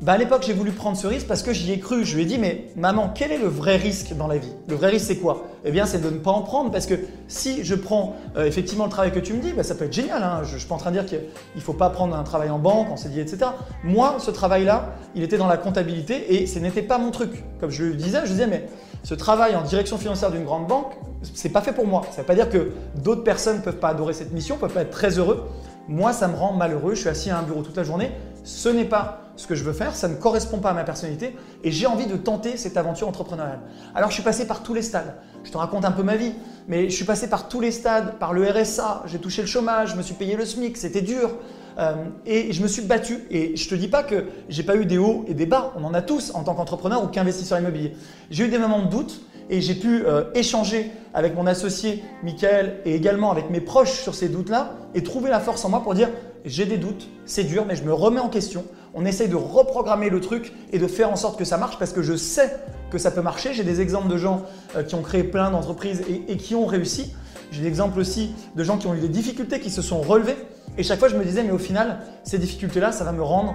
bah 0.04 0.12
à 0.12 0.18
l'époque, 0.18 0.42
j'ai 0.46 0.52
voulu 0.52 0.70
prendre 0.70 0.98
ce 0.98 1.06
risque 1.06 1.26
parce 1.26 1.42
que 1.42 1.54
j'y 1.54 1.72
ai 1.72 1.78
cru. 1.78 2.04
Je 2.04 2.14
lui 2.14 2.24
ai 2.24 2.26
dit, 2.26 2.36
mais 2.36 2.66
maman, 2.76 3.10
quel 3.14 3.32
est 3.32 3.38
le 3.38 3.46
vrai 3.46 3.76
risque 3.76 4.12
dans 4.12 4.26
la 4.26 4.36
vie? 4.36 4.52
Le 4.68 4.74
vrai 4.74 4.90
risque, 4.90 5.06
c'est 5.06 5.16
quoi? 5.16 5.44
Eh 5.64 5.70
bien, 5.70 5.86
c'est 5.86 5.98
de 5.98 6.10
ne 6.10 6.18
pas 6.18 6.30
en 6.30 6.42
prendre 6.42 6.70
parce 6.70 6.84
que 6.84 6.92
si 7.26 7.64
je 7.64 7.74
prends 7.74 8.14
euh, 8.36 8.44
effectivement 8.44 8.84
le 8.84 8.90
travail 8.90 9.12
que 9.12 9.18
tu 9.18 9.32
me 9.32 9.40
dis, 9.40 9.54
bah, 9.54 9.62
ça 9.62 9.74
peut 9.74 9.86
être 9.86 9.94
génial. 9.94 10.22
Hein. 10.22 10.42
Je 10.44 10.52
ne 10.52 10.58
suis 10.58 10.68
pas 10.68 10.74
en 10.74 10.78
train 10.78 10.90
de 10.90 11.00
dire 11.00 11.06
qu'il 11.06 11.20
ne 11.56 11.60
faut 11.62 11.72
pas 11.72 11.88
prendre 11.88 12.14
un 12.14 12.22
travail 12.22 12.50
en 12.50 12.58
banque, 12.58 12.90
en 12.90 12.98
CDI, 12.98 13.20
etc. 13.20 13.46
Moi, 13.82 14.16
ce 14.18 14.30
travail-là, 14.30 14.92
il 15.14 15.22
était 15.22 15.38
dans 15.38 15.46
la 15.46 15.56
comptabilité 15.56 16.34
et 16.34 16.46
ce 16.46 16.58
n'était 16.58 16.82
pas 16.82 16.98
mon 16.98 17.10
truc. 17.10 17.42
Comme 17.58 17.70
je 17.70 17.84
le 17.84 17.94
disais, 17.94 18.20
je 18.24 18.32
disais, 18.32 18.46
mais 18.46 18.68
ce 19.04 19.14
travail 19.14 19.56
en 19.56 19.62
direction 19.62 19.96
financière 19.96 20.30
d'une 20.30 20.44
grande 20.44 20.66
banque, 20.66 20.92
c'est 21.32 21.48
pas 21.48 21.62
fait 21.62 21.72
pour 21.72 21.86
moi. 21.86 22.02
Ça 22.10 22.16
ne 22.16 22.16
veut 22.18 22.24
pas 22.24 22.34
dire 22.34 22.50
que 22.50 22.72
d'autres 22.96 23.24
personnes 23.24 23.56
ne 23.56 23.62
peuvent 23.62 23.78
pas 23.78 23.88
adorer 23.88 24.12
cette 24.12 24.34
mission, 24.34 24.56
ne 24.56 24.60
peuvent 24.60 24.74
pas 24.74 24.82
être 24.82 24.90
très 24.90 25.18
heureux. 25.18 25.48
Moi, 25.88 26.12
ça 26.12 26.28
me 26.28 26.36
rend 26.36 26.52
malheureux. 26.52 26.94
Je 26.94 27.00
suis 27.00 27.08
assis 27.08 27.30
à 27.30 27.38
un 27.38 27.42
bureau 27.42 27.62
toute 27.62 27.78
la 27.78 27.84
journée. 27.84 28.10
Ce 28.42 28.68
n'est 28.68 28.84
pas 28.84 29.23
ce 29.36 29.46
que 29.46 29.54
je 29.54 29.64
veux 29.64 29.72
faire, 29.72 29.94
ça 29.96 30.08
ne 30.08 30.14
correspond 30.14 30.58
pas 30.58 30.70
à 30.70 30.74
ma 30.74 30.84
personnalité 30.84 31.36
et 31.62 31.70
j'ai 31.70 31.86
envie 31.86 32.06
de 32.06 32.16
tenter 32.16 32.56
cette 32.56 32.76
aventure 32.76 33.08
entrepreneuriale. 33.08 33.60
Alors 33.94 34.10
je 34.10 34.14
suis 34.14 34.22
passé 34.22 34.46
par 34.46 34.62
tous 34.62 34.74
les 34.74 34.82
stades. 34.82 35.14
Je 35.42 35.50
te 35.50 35.58
raconte 35.58 35.84
un 35.84 35.90
peu 35.90 36.02
ma 36.02 36.16
vie, 36.16 36.32
mais 36.68 36.88
je 36.88 36.94
suis 36.94 37.04
passé 37.04 37.28
par 37.28 37.48
tous 37.48 37.60
les 37.60 37.70
stades, 37.70 38.18
par 38.18 38.32
le 38.32 38.48
RSA, 38.48 39.02
j'ai 39.06 39.18
touché 39.18 39.42
le 39.42 39.48
chômage, 39.48 39.92
je 39.92 39.96
me 39.96 40.02
suis 40.02 40.14
payé 40.14 40.36
le 40.36 40.44
SMIC, 40.44 40.76
c'était 40.76 41.02
dur. 41.02 41.30
Euh, 41.78 41.94
et 42.24 42.52
je 42.52 42.62
me 42.62 42.68
suis 42.68 42.82
battu. 42.82 43.24
Et 43.30 43.56
je 43.56 43.68
te 43.68 43.74
dis 43.74 43.88
pas 43.88 44.02
que 44.02 44.26
j'ai 44.48 44.62
pas 44.62 44.76
eu 44.76 44.86
des 44.86 44.98
hauts 44.98 45.24
et 45.26 45.34
des 45.34 45.46
bas. 45.46 45.72
On 45.76 45.84
en 45.84 45.92
a 45.92 46.02
tous 46.02 46.32
en 46.34 46.44
tant 46.44 46.54
qu'entrepreneur 46.54 47.02
ou 47.02 47.08
qu'investisseur 47.08 47.58
immobilier. 47.58 47.96
J'ai 48.30 48.44
eu 48.44 48.48
des 48.48 48.58
moments 48.58 48.82
de 48.82 48.88
doute 48.88 49.22
et 49.50 49.60
j'ai 49.60 49.74
pu 49.74 50.04
euh, 50.06 50.24
échanger 50.34 50.90
avec 51.12 51.34
mon 51.34 51.46
associé 51.46 52.02
Michael 52.22 52.80
et 52.84 52.94
également 52.94 53.30
avec 53.30 53.50
mes 53.50 53.60
proches 53.60 54.00
sur 54.00 54.14
ces 54.14 54.28
doutes-là 54.28 54.74
et 54.94 55.02
trouver 55.02 55.30
la 55.30 55.40
force 55.40 55.64
en 55.64 55.68
moi 55.68 55.82
pour 55.82 55.94
dire 55.94 56.10
j'ai 56.44 56.66
des 56.66 56.76
doutes, 56.76 57.08
c'est 57.24 57.44
dur, 57.44 57.64
mais 57.66 57.74
je 57.74 57.84
me 57.84 57.92
remets 57.92 58.20
en 58.20 58.28
question. 58.28 58.64
On 58.92 59.06
essaye 59.06 59.28
de 59.28 59.36
reprogrammer 59.36 60.10
le 60.10 60.20
truc 60.20 60.52
et 60.72 60.78
de 60.78 60.86
faire 60.86 61.10
en 61.10 61.16
sorte 61.16 61.38
que 61.38 61.44
ça 61.44 61.56
marche 61.56 61.78
parce 61.78 61.92
que 61.92 62.02
je 62.02 62.14
sais 62.16 62.54
que 62.90 62.98
ça 62.98 63.10
peut 63.10 63.22
marcher. 63.22 63.54
J'ai 63.54 63.64
des 63.64 63.80
exemples 63.80 64.08
de 64.08 64.18
gens 64.18 64.42
euh, 64.76 64.82
qui 64.82 64.94
ont 64.94 65.02
créé 65.02 65.24
plein 65.24 65.50
d'entreprises 65.50 66.02
et, 66.28 66.36
qui 66.36 66.54
ont 66.54 66.66
réussi. 66.66 67.14
J'ai 67.50 67.62
des 67.62 67.68
exemples 67.68 67.98
aussi 67.98 68.34
de 68.56 68.62
gens 68.62 68.76
qui 68.76 68.86
ont 68.86 68.94
eu 68.94 69.00
des 69.00 69.08
difficultés, 69.08 69.58
qui 69.58 69.70
se 69.70 69.82
sont 69.82 70.00
relevés. 70.00 70.36
Et 70.76 70.82
chaque 70.82 70.98
fois, 70.98 71.08
je 71.08 71.16
me 71.16 71.24
disais, 71.24 71.42
mais 71.42 71.50
au 71.50 71.58
final, 71.58 72.00
ces 72.24 72.38
difficultés-là, 72.38 72.92
ça 72.92 73.04
va 73.04 73.12
me 73.12 73.22
rendre 73.22 73.54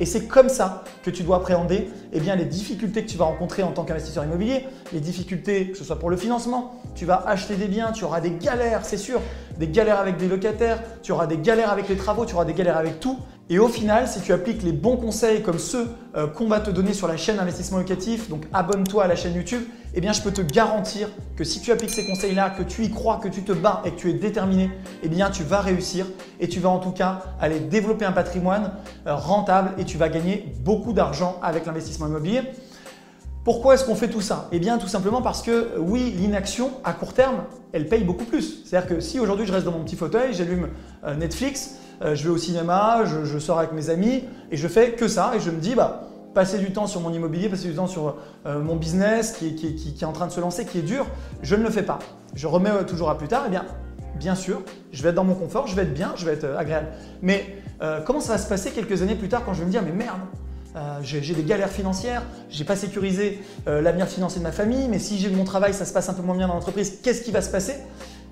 Et 0.00 0.06
c'est 0.06 0.26
comme 0.26 0.48
ça 0.48 0.84
que 1.04 1.10
tu 1.10 1.22
dois 1.22 1.36
appréhender 1.36 1.88
eh 2.12 2.20
bien, 2.20 2.34
les 2.34 2.44
difficultés 2.44 3.04
que 3.04 3.10
tu 3.10 3.16
vas 3.16 3.26
rencontrer 3.26 3.62
en 3.62 3.72
tant 3.72 3.84
qu'investisseur 3.84 4.24
immobilier, 4.24 4.66
les 4.92 5.00
difficultés, 5.00 5.70
que 5.70 5.78
ce 5.78 5.84
soit 5.84 5.98
pour 5.98 6.10
le 6.10 6.16
financement, 6.16 6.80
tu 6.94 7.04
vas 7.04 7.22
acheter 7.26 7.54
des 7.54 7.68
biens, 7.68 7.92
tu 7.92 8.04
auras 8.04 8.20
des 8.20 8.32
galères, 8.32 8.84
c'est 8.84 8.96
sûr, 8.96 9.20
des 9.58 9.68
galères 9.68 10.00
avec 10.00 10.16
des 10.16 10.28
locataires, 10.28 10.82
tu 11.02 11.12
auras 11.12 11.26
des 11.26 11.38
galères 11.38 11.70
avec 11.70 11.88
les 11.88 11.96
travaux, 11.96 12.24
tu 12.24 12.34
auras 12.34 12.44
des 12.44 12.54
galères 12.54 12.76
avec 12.76 12.98
tout. 13.00 13.18
Et 13.50 13.58
au 13.58 13.68
final, 13.68 14.08
si 14.08 14.22
tu 14.22 14.32
appliques 14.32 14.62
les 14.62 14.72
bons 14.72 14.96
conseils 14.96 15.42
comme 15.42 15.58
ceux 15.58 15.86
euh, 16.16 16.26
qu'on 16.26 16.46
va 16.46 16.60
te 16.60 16.70
donner 16.70 16.94
sur 16.94 17.06
la 17.06 17.18
chaîne 17.18 17.38
Investissement 17.38 17.76
Locatif, 17.76 18.30
donc 18.30 18.44
abonne-toi 18.54 19.04
à 19.04 19.06
la 19.06 19.16
chaîne 19.16 19.34
YouTube, 19.34 19.62
eh 19.92 20.00
bien 20.00 20.14
je 20.14 20.22
peux 20.22 20.30
te 20.30 20.40
garantir 20.40 21.10
que 21.36 21.44
si 21.44 21.60
tu 21.60 21.70
appliques 21.70 21.90
ces 21.90 22.06
conseils-là, 22.06 22.48
que 22.48 22.62
tu 22.62 22.84
y 22.84 22.90
crois, 22.90 23.18
que 23.22 23.28
tu 23.28 23.42
te 23.42 23.52
bats 23.52 23.82
et 23.84 23.90
que 23.90 23.96
tu 23.96 24.08
es 24.08 24.14
déterminé, 24.14 24.70
eh 25.02 25.08
bien 25.08 25.30
tu 25.30 25.42
vas 25.42 25.60
réussir 25.60 26.06
et 26.40 26.48
tu 26.48 26.58
vas 26.58 26.70
en 26.70 26.78
tout 26.78 26.92
cas 26.92 27.22
aller 27.38 27.60
développer 27.60 28.06
un 28.06 28.12
patrimoine 28.12 28.72
euh, 29.06 29.14
rentable 29.14 29.72
et 29.78 29.84
tu 29.84 29.98
vas 29.98 30.08
gagner 30.08 30.50
beaucoup 30.64 30.94
d'argent 30.94 31.38
avec 31.42 31.66
l'investissement 31.66 32.06
immobilier. 32.06 32.40
Pourquoi 33.44 33.74
est-ce 33.74 33.84
qu'on 33.84 33.94
fait 33.94 34.08
tout 34.08 34.22
ça? 34.22 34.48
Eh 34.52 34.58
bien 34.58 34.78
tout 34.78 34.88
simplement 34.88 35.20
parce 35.20 35.42
que 35.42 35.72
oui, 35.78 36.14
l'inaction 36.16 36.70
à 36.82 36.94
court 36.94 37.12
terme, 37.12 37.44
elle 37.74 37.90
paye 37.90 38.04
beaucoup 38.04 38.24
plus. 38.24 38.64
C'est-à-dire 38.64 38.88
que 38.88 39.00
si 39.00 39.20
aujourd'hui 39.20 39.44
je 39.44 39.52
reste 39.52 39.66
dans 39.66 39.72
mon 39.72 39.84
petit 39.84 39.96
fauteuil, 39.96 40.32
j'allume 40.32 40.70
euh, 41.04 41.14
Netflix, 41.14 41.74
euh, 41.74 41.83
je 42.02 42.24
vais 42.24 42.30
au 42.30 42.38
cinéma, 42.38 43.04
je, 43.04 43.38
sors 43.38 43.58
avec 43.58 43.72
mes 43.72 43.90
amis 43.90 44.24
et 44.50 44.56
je 44.56 44.68
fais 44.68 44.92
que 44.92 45.08
ça 45.08 45.32
et 45.36 45.40
je 45.40 45.50
me 45.50 45.58
dis 45.58 45.74
bah 45.74 46.08
passer 46.34 46.58
du 46.58 46.72
temps 46.72 46.86
sur 46.86 47.00
mon 47.00 47.12
immobilier, 47.12 47.48
passer 47.48 47.68
du 47.68 47.74
temps 47.74 47.86
sur 47.86 48.16
euh, 48.44 48.60
mon 48.60 48.74
business 48.76 49.32
qui 49.32 49.46
est, 50.00 50.04
en 50.04 50.12
train 50.12 50.26
de 50.26 50.32
se 50.32 50.40
lancer, 50.40 50.64
qui 50.64 50.78
est 50.78 50.82
dur, 50.82 51.06
je 51.42 51.54
ne 51.54 51.62
le 51.62 51.70
fais 51.70 51.84
pas. 51.84 52.00
Je 52.34 52.48
remets 52.48 52.84
toujours 52.86 53.08
à 53.08 53.16
plus 53.16 53.28
tard. 53.28 53.44
Eh 53.46 53.50
bien, 53.50 53.64
bien 54.16 54.34
sûr, 54.34 54.62
je 54.92 55.02
vais 55.02 55.10
être 55.10 55.14
dans 55.14 55.24
mon 55.24 55.36
confort, 55.36 55.68
je 55.68 55.76
vais 55.76 55.82
être 55.82 55.94
bien, 55.94 56.12
je 56.16 56.26
vais 56.26 56.32
être 56.32 56.56
agréable. 56.58 56.88
Mais 57.22 57.62
comment 58.04 58.20
ça 58.20 58.32
va 58.32 58.38
se 58.38 58.48
passer 58.48 58.70
quelques 58.70 59.02
années 59.02 59.14
plus 59.14 59.28
tard 59.28 59.44
quand 59.44 59.54
je 59.54 59.60
vais 59.60 59.66
me 59.66 59.70
dire 59.70 59.82
mais 59.82 59.92
merde, 59.92 60.20
euh, 60.76 60.98
j'ai 61.02 61.20
des 61.20 61.44
galères 61.44 61.70
financières, 61.70 62.22
j'ai 62.50 62.64
pas 62.64 62.74
sécurisé 62.74 63.40
euh, 63.68 63.80
l'avenir 63.80 64.08
financier 64.08 64.40
de 64.40 64.42
ma 64.44 64.50
famille, 64.50 64.88
mais 64.88 64.98
si 64.98 65.18
j'ai 65.18 65.30
mon 65.30 65.44
travail, 65.44 65.72
ça 65.72 65.84
se 65.84 65.92
passe 65.92 66.08
un 66.08 66.14
peu 66.14 66.22
moins 66.22 66.36
bien 66.36 66.48
dans 66.48 66.54
l'entreprise, 66.54 66.98
qu'est-ce 67.00 67.22
qui 67.22 67.30
va 67.30 67.42
se 67.42 67.50
passer? 67.50 67.74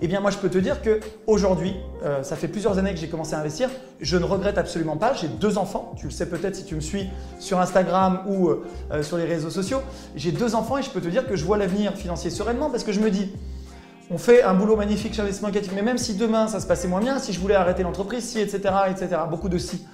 Eh 0.03 0.09
bien, 0.09 0.21
moi, 0.21 0.31
je 0.31 0.37
peux 0.37 0.51
te 0.51 0.59
dire 0.59 0.83
que 0.83 1.01
aujourd'hui, 1.27 1.75
euh, 2.05 2.23
ça 2.23 2.37
fait 2.37 2.49
plusieurs 2.49 2.77
années 2.77 2.93
que 2.93 2.99
j'ai 2.99 3.09
commencé 3.09 3.35
à 3.35 3.39
investir, 3.39 3.71
je 4.01 4.17
ne 4.17 4.25
regrette 4.25 4.59
absolument 4.59 4.97
pas. 4.97 5.15
J'ai 5.15 5.29
deux 5.29 5.57
enfants, 5.57 5.95
tu 5.97 6.07
le 6.07 6.11
sais 6.11 6.27
peut-être 6.27 6.57
si 6.57 6.65
tu 6.65 6.75
me 6.75 6.81
suis 6.81 7.09
sur 7.39 7.61
Instagram 7.61 8.23
ou 8.27 8.51
sur 9.03 9.17
les 9.17 9.25
réseaux 9.25 9.51
sociaux. 9.51 9.81
J'ai 10.17 10.33
deux 10.33 10.55
enfants 10.55 10.77
et 10.77 10.83
je 10.83 10.91
peux 10.91 11.01
te 11.01 11.09
dire 11.09 11.27
que 11.27 11.37
je 11.37 11.45
vois 11.45 11.57
l'avenir 11.57 11.95
financier 11.95 12.31
sereinement 12.31 12.69
parce 12.69 12.83
que 12.83 12.93
je 12.93 13.01
me 13.01 13.11
dis, 13.11 13.33
on 14.11 14.19
fait 14.19 14.43
un 14.43 14.55
boulot 14.55 14.77
magnifique 14.77 15.15
chez 15.15 15.23
Investissement 15.23 15.49
Locatif, 15.49 15.73
mais 15.73 15.83
même 15.83 15.99
si 15.99 16.15
demain 16.17 16.49
ça 16.49 16.59
se 16.59 16.67
passait 16.67 16.89
moins 16.89 17.01
bien, 17.01 17.19
si 17.19 17.33
je 17.33 17.39
voulais 17.39 17.55
arrêter 17.55 17.85
l'entreprise, 17.85 18.25
si, 18.25 18.41
etc., 18.41 18.75
etc., 18.91 19.09
beaucoup 19.31 19.49
de 19.49 19.59
si 19.59 19.87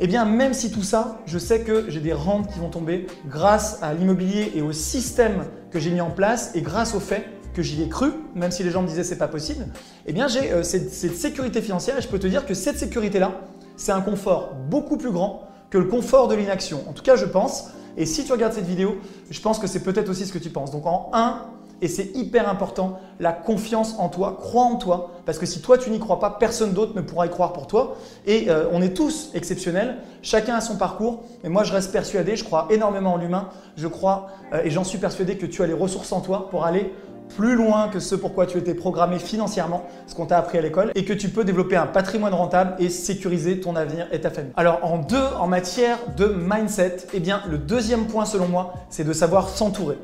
eh 0.00 0.06
bien 0.06 0.24
même 0.24 0.54
si 0.54 0.70
tout 0.70 0.82
ça, 0.82 1.20
je 1.26 1.38
sais 1.38 1.60
que 1.60 1.88
j'ai 1.88 2.00
des 2.00 2.12
rentes 2.12 2.50
qui 2.52 2.58
vont 2.58 2.70
tomber 2.70 3.06
grâce 3.28 3.80
à 3.82 3.94
l'immobilier 3.94 4.52
et 4.54 4.62
au 4.62 4.72
système 4.72 5.44
que 5.70 5.78
j'ai 5.78 5.90
mis 5.90 6.00
en 6.00 6.10
place 6.10 6.50
et 6.54 6.62
grâce 6.62 6.94
au 6.94 7.00
fait 7.00 7.24
que 7.54 7.62
j'y 7.62 7.82
ai 7.82 7.88
cru, 7.88 8.12
même 8.34 8.50
si 8.50 8.62
les 8.62 8.70
gens 8.70 8.82
me 8.82 8.88
disaient 8.88 9.04
c'est 9.04 9.18
pas 9.18 9.28
possible, 9.28 9.66
eh 10.06 10.12
bien 10.12 10.28
j'ai 10.28 10.52
euh, 10.52 10.62
cette, 10.62 10.92
sécurité 10.92 11.60
financière 11.62 11.98
et 11.98 12.02
je 12.02 12.08
peux 12.08 12.18
te 12.18 12.26
dire 12.26 12.46
que 12.46 12.54
cette 12.54 12.78
sécurité-là, 12.78 13.32
c'est 13.76 13.92
un 13.92 14.00
confort 14.00 14.54
beaucoup 14.70 14.96
plus 14.96 15.10
grand 15.10 15.48
que 15.70 15.78
le 15.78 15.84
confort 15.84 16.28
de 16.28 16.34
l'inaction. 16.34 16.84
En 16.88 16.92
tout 16.92 17.02
cas, 17.02 17.16
je 17.16 17.24
pense. 17.24 17.70
Et 17.96 18.06
si 18.06 18.24
tu 18.24 18.32
regardes 18.32 18.52
cette 18.52 18.66
vidéo, 18.66 18.96
je 19.30 19.40
pense 19.40 19.58
que 19.58 19.66
c'est 19.66 19.82
peut-être 19.82 20.08
aussi 20.08 20.26
ce 20.26 20.32
que 20.32 20.38
tu 20.38 20.50
penses. 20.50 20.70
Donc 20.70 20.86
en 20.86 21.10
1, 21.12 21.46
et 21.82 21.88
c'est 21.88 22.16
hyper 22.16 22.48
important, 22.48 23.00
la 23.18 23.32
confiance 23.32 23.96
en 23.98 24.08
toi. 24.08 24.38
Crois 24.40 24.62
en 24.62 24.76
toi, 24.76 25.10
parce 25.26 25.38
que 25.38 25.46
si 25.46 25.60
toi 25.60 25.76
tu 25.76 25.90
n'y 25.90 25.98
crois 25.98 26.20
pas, 26.20 26.30
personne 26.30 26.72
d'autre 26.72 26.94
ne 26.94 27.00
pourra 27.00 27.26
y 27.26 27.30
croire 27.30 27.52
pour 27.52 27.66
toi. 27.66 27.96
Et 28.24 28.48
euh, 28.48 28.66
on 28.70 28.80
est 28.80 28.94
tous 28.96 29.30
exceptionnels, 29.34 29.96
chacun 30.22 30.54
a 30.54 30.60
son 30.60 30.76
parcours. 30.76 31.24
Mais 31.42 31.50
moi 31.50 31.64
je 31.64 31.72
reste 31.72 31.90
persuadé, 31.90 32.36
je 32.36 32.44
crois 32.44 32.68
énormément 32.70 33.14
en 33.14 33.16
l'humain. 33.16 33.48
Je 33.76 33.88
crois 33.88 34.28
euh, 34.52 34.62
et 34.62 34.70
j'en 34.70 34.84
suis 34.84 34.98
persuadé 34.98 35.36
que 35.36 35.44
tu 35.44 35.60
as 35.62 35.66
les 35.66 35.72
ressources 35.72 36.12
en 36.12 36.20
toi 36.20 36.48
pour 36.50 36.64
aller 36.64 36.92
plus 37.36 37.54
loin 37.54 37.88
que 37.88 38.00
ce 38.00 38.14
pourquoi 38.14 38.46
tu 38.46 38.58
étais 38.58 38.74
programmé 38.74 39.18
financièrement, 39.18 39.84
ce 40.06 40.14
qu'on 40.14 40.26
t'a 40.26 40.38
appris 40.38 40.58
à 40.58 40.60
l'école, 40.60 40.92
et 40.94 41.04
que 41.04 41.12
tu 41.12 41.28
peux 41.28 41.44
développer 41.44 41.76
un 41.76 41.86
patrimoine 41.86 42.34
rentable 42.34 42.74
et 42.78 42.88
sécuriser 42.88 43.60
ton 43.60 43.76
avenir 43.76 44.06
et 44.12 44.20
ta 44.20 44.30
famille. 44.30 44.52
Alors 44.56 44.80
en 44.82 44.98
deux, 44.98 45.24
en 45.38 45.46
matière 45.46 45.98
de 46.16 46.26
mindset, 46.26 47.08
eh 47.12 47.20
bien 47.20 47.42
le 47.50 47.58
deuxième 47.58 48.06
point 48.06 48.24
selon 48.24 48.48
moi, 48.48 48.74
c'est 48.90 49.04
de 49.04 49.12
savoir 49.12 49.48
s'entourer. 49.48 49.98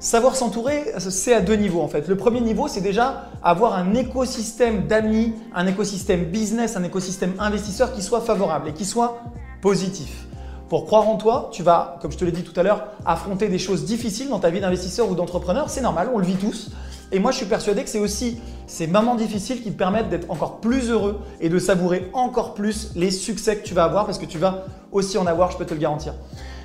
Savoir 0.00 0.36
s'entourer, 0.36 0.92
c'est 0.98 1.34
à 1.34 1.40
deux 1.40 1.56
niveaux 1.56 1.80
en 1.80 1.88
fait. 1.88 2.06
Le 2.06 2.16
premier 2.16 2.40
niveau, 2.40 2.68
c'est 2.68 2.80
déjà 2.80 3.30
avoir 3.42 3.74
un 3.74 3.94
écosystème 3.94 4.86
d'amis, 4.86 5.34
un 5.54 5.66
écosystème 5.66 6.24
business, 6.24 6.76
un 6.76 6.84
écosystème 6.84 7.32
investisseur 7.40 7.92
qui 7.92 8.02
soit 8.02 8.20
favorable 8.20 8.68
et 8.68 8.72
qui 8.72 8.84
soit 8.84 9.22
positif. 9.60 10.27
Pour 10.68 10.84
croire 10.84 11.08
en 11.08 11.16
toi, 11.16 11.48
tu 11.52 11.62
vas, 11.62 11.96
comme 12.02 12.12
je 12.12 12.18
te 12.18 12.24
l'ai 12.24 12.32
dit 12.32 12.42
tout 12.42 12.58
à 12.58 12.62
l'heure, 12.62 12.88
affronter 13.06 13.48
des 13.48 13.58
choses 13.58 13.86
difficiles 13.86 14.28
dans 14.28 14.38
ta 14.38 14.50
vie 14.50 14.60
d'investisseur 14.60 15.10
ou 15.10 15.14
d'entrepreneur. 15.14 15.70
C'est 15.70 15.80
normal, 15.80 16.10
on 16.12 16.18
le 16.18 16.26
vit 16.26 16.36
tous. 16.36 16.70
Et 17.10 17.18
moi, 17.18 17.30
je 17.30 17.38
suis 17.38 17.46
persuadé 17.46 17.82
que 17.82 17.88
c'est 17.88 17.98
aussi 17.98 18.38
ces 18.66 18.86
moments 18.86 19.14
difficiles 19.14 19.62
qui 19.62 19.72
te 19.72 19.78
permettent 19.78 20.10
d'être 20.10 20.30
encore 20.30 20.60
plus 20.60 20.90
heureux 20.90 21.20
et 21.40 21.48
de 21.48 21.58
savourer 21.58 22.10
encore 22.12 22.52
plus 22.52 22.90
les 22.96 23.10
succès 23.10 23.56
que 23.56 23.66
tu 23.66 23.72
vas 23.72 23.84
avoir 23.84 24.04
parce 24.04 24.18
que 24.18 24.26
tu 24.26 24.36
vas 24.36 24.64
aussi 24.92 25.16
en 25.16 25.26
avoir, 25.26 25.50
je 25.50 25.56
peux 25.56 25.64
te 25.64 25.72
le 25.72 25.80
garantir. 25.80 26.12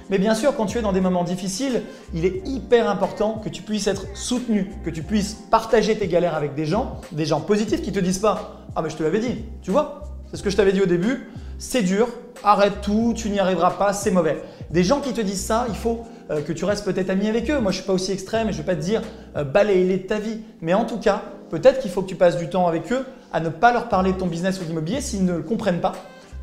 Mais 0.10 0.18
bien 0.18 0.36
sûr, 0.36 0.54
quand 0.58 0.66
tu 0.66 0.78
es 0.78 0.82
dans 0.82 0.92
des 0.92 1.00
moments 1.00 1.24
difficiles, 1.24 1.84
il 2.14 2.26
est 2.26 2.46
hyper 2.46 2.90
important 2.90 3.42
que 3.42 3.48
tu 3.48 3.62
puisses 3.62 3.88
être 3.88 4.06
soutenu, 4.16 4.70
que 4.84 4.90
tu 4.90 5.02
puisses 5.02 5.38
partager 5.50 5.98
tes 5.98 6.10
galères 6.10 6.36
avec 6.36 6.56
des 6.56 6.66
gens, 6.66 7.00
des 7.14 7.26
gens 7.26 7.40
positifs 7.40 7.82
qui 7.82 7.94
te 7.94 8.00
disent 8.00 8.20
pas 8.20 8.66
Ah, 8.76 8.82
mais 8.82 8.90
je 8.90 8.98
te 8.98 9.04
l'avais 9.04 9.20
dit, 9.20 9.46
tu 9.62 9.72
vois, 9.72 10.04
c'est 10.30 10.36
ce 10.36 10.44
que 10.44 10.50
je 10.50 10.58
t'avais 10.58 10.74
dit 10.74 10.82
au 10.82 10.86
début, 10.88 11.30
c'est 11.58 11.82
dur, 11.82 12.08
arrête 12.44 12.82
tout, 12.82 13.14
tu 13.16 13.30
n'y 13.30 13.40
arriveras 13.40 13.72
pas, 13.72 13.94
c'est 13.94 14.12
mauvais. 14.12 14.42
Des 14.72 14.84
gens 14.84 15.00
qui 15.00 15.14
te 15.14 15.22
disent 15.22 15.44
ça, 15.44 15.66
il 15.70 15.76
faut 15.76 16.02
euh, 16.32 16.42
que 16.42 16.54
tu 16.54 16.66
restes 16.66 16.86
peut-être 16.86 17.10
ami 17.10 17.28
avec 17.28 17.50
eux. 17.50 17.60
Moi, 17.60 17.72
je 17.72 17.78
ne 17.78 17.82
suis 17.82 17.88
pas 17.88 17.94
aussi 17.94 18.12
extrême 18.12 18.50
et 18.50 18.52
je 18.52 18.58
ne 18.58 18.64
vais 18.64 18.74
pas 18.74 18.76
te 18.76 18.86
dire 18.86 19.02
euh, 19.36 19.44
balayer 19.44 19.98
de 19.98 20.08
ta 20.08 20.20
vie. 20.20 20.40
Mais 20.62 20.74
en 20.74 20.86
tout 20.86 21.00
cas, 21.00 21.24
peut-être 21.50 21.80
qu'il 21.80 21.92
faut 21.92 22.02
que 22.02 22.10
tu 22.10 22.16
passes 22.16 22.38
du 22.38 22.50
temps 22.50 22.68
avec 22.68 22.92
eux 22.92 23.06
à 23.32 23.40
ne 23.40 23.50
pas 23.50 23.74
leur 23.74 23.90
parler 23.90 24.14
de 24.14 24.18
ton 24.18 24.28
business 24.28 24.60
ou 24.62 24.64
d'immobilier 24.64 25.02
s'ils 25.02 25.26
ne 25.26 25.34
le 25.34 25.44
comprennent 25.44 25.82
pas 25.82 25.94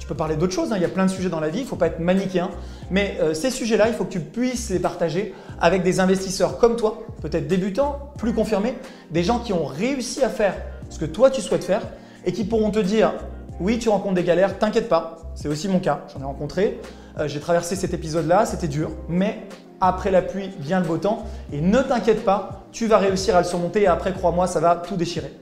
tu 0.01 0.07
peux 0.07 0.15
parler 0.15 0.35
d'autres 0.35 0.55
choses, 0.55 0.73
hein. 0.73 0.77
il 0.77 0.83
y 0.83 0.87
a 0.87 0.89
plein 0.89 1.05
de 1.05 1.11
sujets 1.11 1.29
dans 1.29 1.41
la 1.41 1.51
vie, 1.51 1.59
il 1.59 1.65
ne 1.65 1.69
faut 1.69 1.77
pas 1.77 1.87
être 1.87 2.01
manichéen. 2.01 2.51
Mais 2.91 3.19
euh, 3.21 3.35
ces 3.35 3.51
sujets-là, 3.51 3.87
il 3.89 3.95
faut 3.95 4.05
que 4.05 4.13
tu 4.13 4.21
puisses 4.21 4.71
les 4.71 4.79
partager 4.79 5.35
avec 5.61 5.83
des 5.83 6.01
investisseurs 6.01 6.59
comme 6.59 6.77
toi, 6.77 7.05
peut-être 7.21 7.47
débutants, 7.47 8.11
plus 8.17 8.33
confirmés, 8.33 8.75
des 9.11 9.23
gens 9.23 9.39
qui 9.39 9.53
ont 9.53 9.67
réussi 9.67 10.25
à 10.25 10.31
faire 10.31 10.57
ce 10.89 10.99
que 10.99 11.05
toi 11.05 11.31
tu 11.31 11.43
souhaites 11.43 11.65
faire 11.65 11.83
et 12.25 12.33
qui 12.33 12.45
pourront 12.45 12.71
te 12.71 12.79
dire 12.79 13.13
oui, 13.61 13.79
tu 13.79 13.89
rencontres 13.89 14.15
des 14.15 14.25
galères, 14.25 14.59
t'inquiète 14.59 14.89
pas, 14.89 15.19
c'est 15.35 15.49
aussi 15.49 15.69
mon 15.69 15.81
cas, 15.81 16.01
j'en 16.13 16.21
ai 16.21 16.25
rencontré. 16.25 16.81
Euh, 17.19 17.29
j'ai 17.29 17.41
traversé 17.41 17.77
cet 17.77 17.93
épisode-là, 17.93 18.47
c'était 18.47 18.69
dur, 18.69 18.91
mais 19.09 19.43
après 19.81 20.11
la 20.11 20.23
pluie 20.23 20.51
vient 20.59 20.81
le 20.81 20.87
beau 20.87 20.97
temps 20.97 21.25
et 21.53 21.61
ne 21.61 21.79
t'inquiète 21.79 22.25
pas, 22.25 22.65
tu 22.73 22.87
vas 22.87 22.99
réussir 22.99 23.37
à 23.37 23.41
le 23.41 23.47
surmonter 23.47 23.83
et 23.83 23.87
après, 23.87 24.13
crois-moi, 24.13 24.47
ça 24.47 24.61
va 24.61 24.77
tout 24.77 24.97
déchirer. 24.97 25.33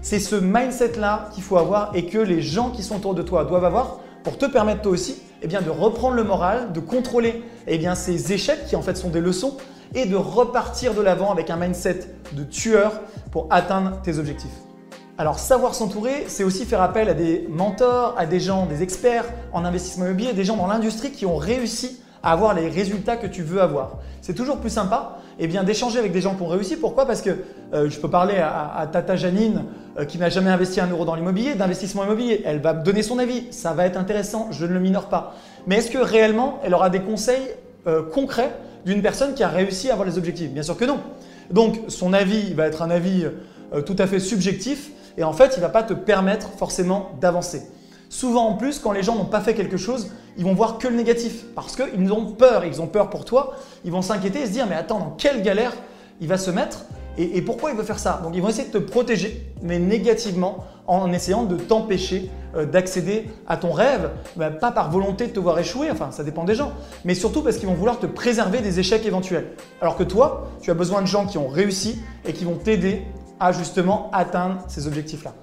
C'est 0.00 0.20
ce 0.20 0.36
mindset-là 0.36 1.28
qu'il 1.34 1.42
faut 1.42 1.58
avoir 1.58 1.94
et 1.94 2.06
que 2.06 2.18
les 2.18 2.40
gens 2.40 2.70
qui 2.70 2.82
sont 2.82 2.96
autour 2.96 3.14
de 3.14 3.22
toi 3.22 3.44
doivent 3.44 3.64
avoir 3.64 4.00
pour 4.22 4.38
te 4.38 4.46
permettre 4.46 4.82
toi 4.82 4.92
aussi 4.92 5.20
eh 5.42 5.46
bien, 5.46 5.60
de 5.60 5.70
reprendre 5.70 6.14
le 6.14 6.24
moral, 6.24 6.72
de 6.72 6.80
contrôler 6.80 7.42
eh 7.66 7.78
bien, 7.78 7.94
ces 7.94 8.32
échecs 8.32 8.66
qui 8.66 8.76
en 8.76 8.82
fait 8.82 8.96
sont 8.96 9.10
des 9.10 9.20
leçons 9.20 9.56
et 9.94 10.06
de 10.06 10.16
repartir 10.16 10.94
de 10.94 11.00
l'avant 11.00 11.32
avec 11.32 11.50
un 11.50 11.56
mindset 11.56 12.00
de 12.32 12.44
tueur 12.44 13.00
pour 13.30 13.46
atteindre 13.50 14.00
tes 14.02 14.18
objectifs. 14.18 14.67
Alors 15.20 15.40
savoir 15.40 15.74
s'entourer, 15.74 16.26
c'est 16.28 16.44
aussi 16.44 16.64
faire 16.64 16.80
appel 16.80 17.08
à 17.08 17.14
des 17.14 17.44
mentors, 17.50 18.14
à 18.16 18.24
des 18.24 18.38
gens, 18.38 18.66
des 18.66 18.84
experts 18.84 19.24
en 19.52 19.64
investissement 19.64 20.04
immobilier, 20.04 20.32
des 20.32 20.44
gens 20.44 20.56
dans 20.56 20.68
l'industrie 20.68 21.10
qui 21.10 21.26
ont 21.26 21.34
réussi 21.34 22.00
à 22.22 22.30
avoir 22.30 22.54
les 22.54 22.68
résultats 22.68 23.16
que 23.16 23.26
tu 23.26 23.42
veux 23.42 23.60
avoir. 23.60 23.96
C'est 24.20 24.34
toujours 24.34 24.58
plus 24.58 24.70
sympa 24.70 25.18
eh 25.40 25.48
d'échanger 25.48 25.98
avec 25.98 26.12
des 26.12 26.20
gens 26.20 26.36
qui 26.36 26.42
ont 26.42 26.46
réussi. 26.46 26.76
Pourquoi? 26.76 27.04
Parce 27.04 27.20
que 27.20 27.30
euh, 27.74 27.90
je 27.90 27.98
peux 27.98 28.08
parler 28.08 28.36
à, 28.36 28.88
Tata 28.92 29.16
Janine 29.16 29.64
euh, 29.98 30.04
qui 30.04 30.18
n'a 30.18 30.28
jamais 30.28 30.50
investi 30.50 30.80
un 30.80 30.88
euro 30.88 31.04
dans 31.04 31.16
l'immobilier, 31.16 31.56
d'investissement 31.56 32.04
immobilier. 32.04 32.42
Elle 32.44 32.60
va 32.60 32.74
me 32.74 32.84
donner 32.84 33.02
son 33.02 33.18
avis. 33.18 33.48
Ça 33.50 33.72
va 33.72 33.86
être 33.86 33.96
intéressant, 33.96 34.52
je 34.52 34.66
ne 34.66 34.72
le 34.72 34.78
minore 34.78 35.08
pas. 35.08 35.34
Mais 35.66 35.78
est-ce 35.78 35.90
que 35.90 35.98
réellement 35.98 36.60
elle 36.62 36.74
aura 36.74 36.90
des 36.90 37.00
conseils 37.00 37.42
euh, 37.88 38.02
concrets 38.02 38.54
d'une 38.86 39.02
personne 39.02 39.34
qui 39.34 39.42
a 39.42 39.48
réussi 39.48 39.90
à 39.90 39.94
avoir 39.94 40.06
les 40.06 40.16
objectifs? 40.16 40.52
Bien 40.52 40.62
sûr 40.62 40.76
que 40.76 40.84
non. 40.84 41.00
Donc 41.50 41.80
son 41.88 42.12
avis 42.12 42.54
va 42.54 42.68
être 42.68 42.82
un 42.82 42.90
avis 42.90 43.26
tout 43.84 43.96
à 43.98 44.06
fait 44.06 44.18
subjectif 44.18 44.92
et 45.18 45.24
en 45.24 45.34
fait 45.34 45.56
il 45.56 45.60
ne 45.60 45.64
va 45.64 45.68
pas 45.68 45.82
te 45.82 45.92
permettre 45.92 46.48
forcément 46.56 47.10
d'avancer. 47.20 47.62
Souvent 48.08 48.46
en 48.46 48.54
plus, 48.54 48.78
quand 48.78 48.92
les 48.92 49.02
gens 49.02 49.16
n'ont 49.16 49.26
pas 49.26 49.40
fait 49.40 49.52
quelque 49.52 49.76
chose, 49.76 50.10
ils 50.38 50.44
vont 50.44 50.54
voir 50.54 50.78
que 50.78 50.88
le 50.88 50.96
négatif. 50.96 51.44
Parce 51.54 51.76
qu'ils 51.76 52.10
ont 52.10 52.32
peur, 52.32 52.64
ils 52.64 52.80
ont 52.80 52.86
peur 52.86 53.10
pour 53.10 53.26
toi, 53.26 53.54
ils 53.84 53.92
vont 53.92 54.00
s'inquiéter 54.00 54.40
et 54.40 54.46
se 54.46 54.52
dire 54.52 54.66
mais 54.66 54.76
attends, 54.76 54.98
dans 54.98 55.14
quelle 55.18 55.42
galère 55.42 55.74
il 56.20 56.28
va 56.28 56.38
se 56.38 56.50
mettre 56.50 56.86
et, 57.20 57.42
pourquoi 57.42 57.72
il 57.72 57.76
veut 57.76 57.82
faire 57.82 57.98
ça? 57.98 58.20
Donc 58.22 58.36
ils 58.36 58.40
vont 58.40 58.48
essayer 58.48 58.68
de 58.68 58.78
te 58.78 58.78
protéger, 58.78 59.44
mais 59.60 59.80
négativement, 59.80 60.64
en 60.86 61.12
essayant 61.12 61.42
de 61.42 61.56
t'empêcher 61.56 62.30
euh, 62.54 62.64
d'accéder 62.64 63.28
à 63.48 63.56
ton 63.56 63.72
rêve, 63.72 64.10
bah, 64.36 64.50
pas 64.50 64.70
par 64.70 64.88
volonté 64.88 65.26
de 65.26 65.32
te 65.32 65.40
voir 65.40 65.58
échouer, 65.58 65.90
enfin 65.90 66.12
ça 66.12 66.22
dépend 66.22 66.44
des 66.44 66.54
gens, 66.54 66.70
mais 67.04 67.16
surtout 67.16 67.42
parce 67.42 67.56
qu'ils 67.56 67.68
vont 67.68 67.74
vouloir 67.74 67.98
te 67.98 68.06
préserver 68.06 68.60
des 68.60 68.78
échecs 68.78 69.04
éventuels. 69.04 69.48
Alors 69.80 69.96
que 69.96 70.04
toi, 70.04 70.48
tu 70.60 70.70
as 70.70 70.74
besoin 70.74 71.02
de 71.02 71.08
gens 71.08 71.26
qui 71.26 71.38
ont 71.38 71.48
réussi 71.48 71.98
et 72.24 72.32
qui 72.32 72.44
vont 72.44 72.54
t'aider 72.54 73.02
à 73.40 73.52
justement 73.52 74.10
atteindre 74.12 74.64
ces 74.68 74.86
objectifs-là. 74.86 75.34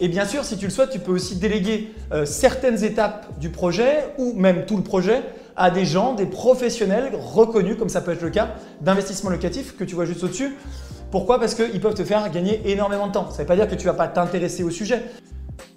Et 0.00 0.08
bien 0.08 0.24
sûr, 0.26 0.44
si 0.44 0.56
tu 0.56 0.64
le 0.64 0.70
souhaites, 0.70 0.90
tu 0.90 0.98
peux 0.98 1.12
aussi 1.12 1.36
déléguer 1.36 1.94
euh, 2.12 2.26
certaines 2.26 2.82
étapes 2.82 3.38
du 3.38 3.50
projet 3.50 4.12
ou 4.18 4.32
même 4.34 4.66
tout 4.66 4.76
le 4.76 4.82
projet 4.82 5.22
à 5.56 5.70
des 5.70 5.84
gens, 5.84 6.14
des 6.14 6.26
professionnels 6.26 7.12
reconnus, 7.14 7.76
comme 7.78 7.88
ça 7.88 8.00
peut 8.00 8.10
être 8.10 8.22
le 8.22 8.30
cas 8.30 8.50
d'investissement 8.80 9.30
locatif 9.30 9.76
que 9.76 9.84
tu 9.84 9.94
vois 9.94 10.04
juste 10.04 10.24
au-dessus. 10.24 10.56
Pourquoi? 11.12 11.38
Parce 11.38 11.54
qu'ils 11.54 11.80
peuvent 11.80 11.94
te 11.94 12.02
faire 12.02 12.28
gagner 12.30 12.60
énormément 12.68 13.06
de 13.06 13.12
temps. 13.12 13.30
Ça 13.30 13.36
ne 13.36 13.38
veut 13.42 13.46
pas 13.46 13.54
dire 13.54 13.68
que 13.68 13.76
tu 13.76 13.86
ne 13.86 13.92
vas 13.92 13.96
pas 13.96 14.08
t'intéresser 14.08 14.64
au 14.64 14.70
sujet. 14.70 15.00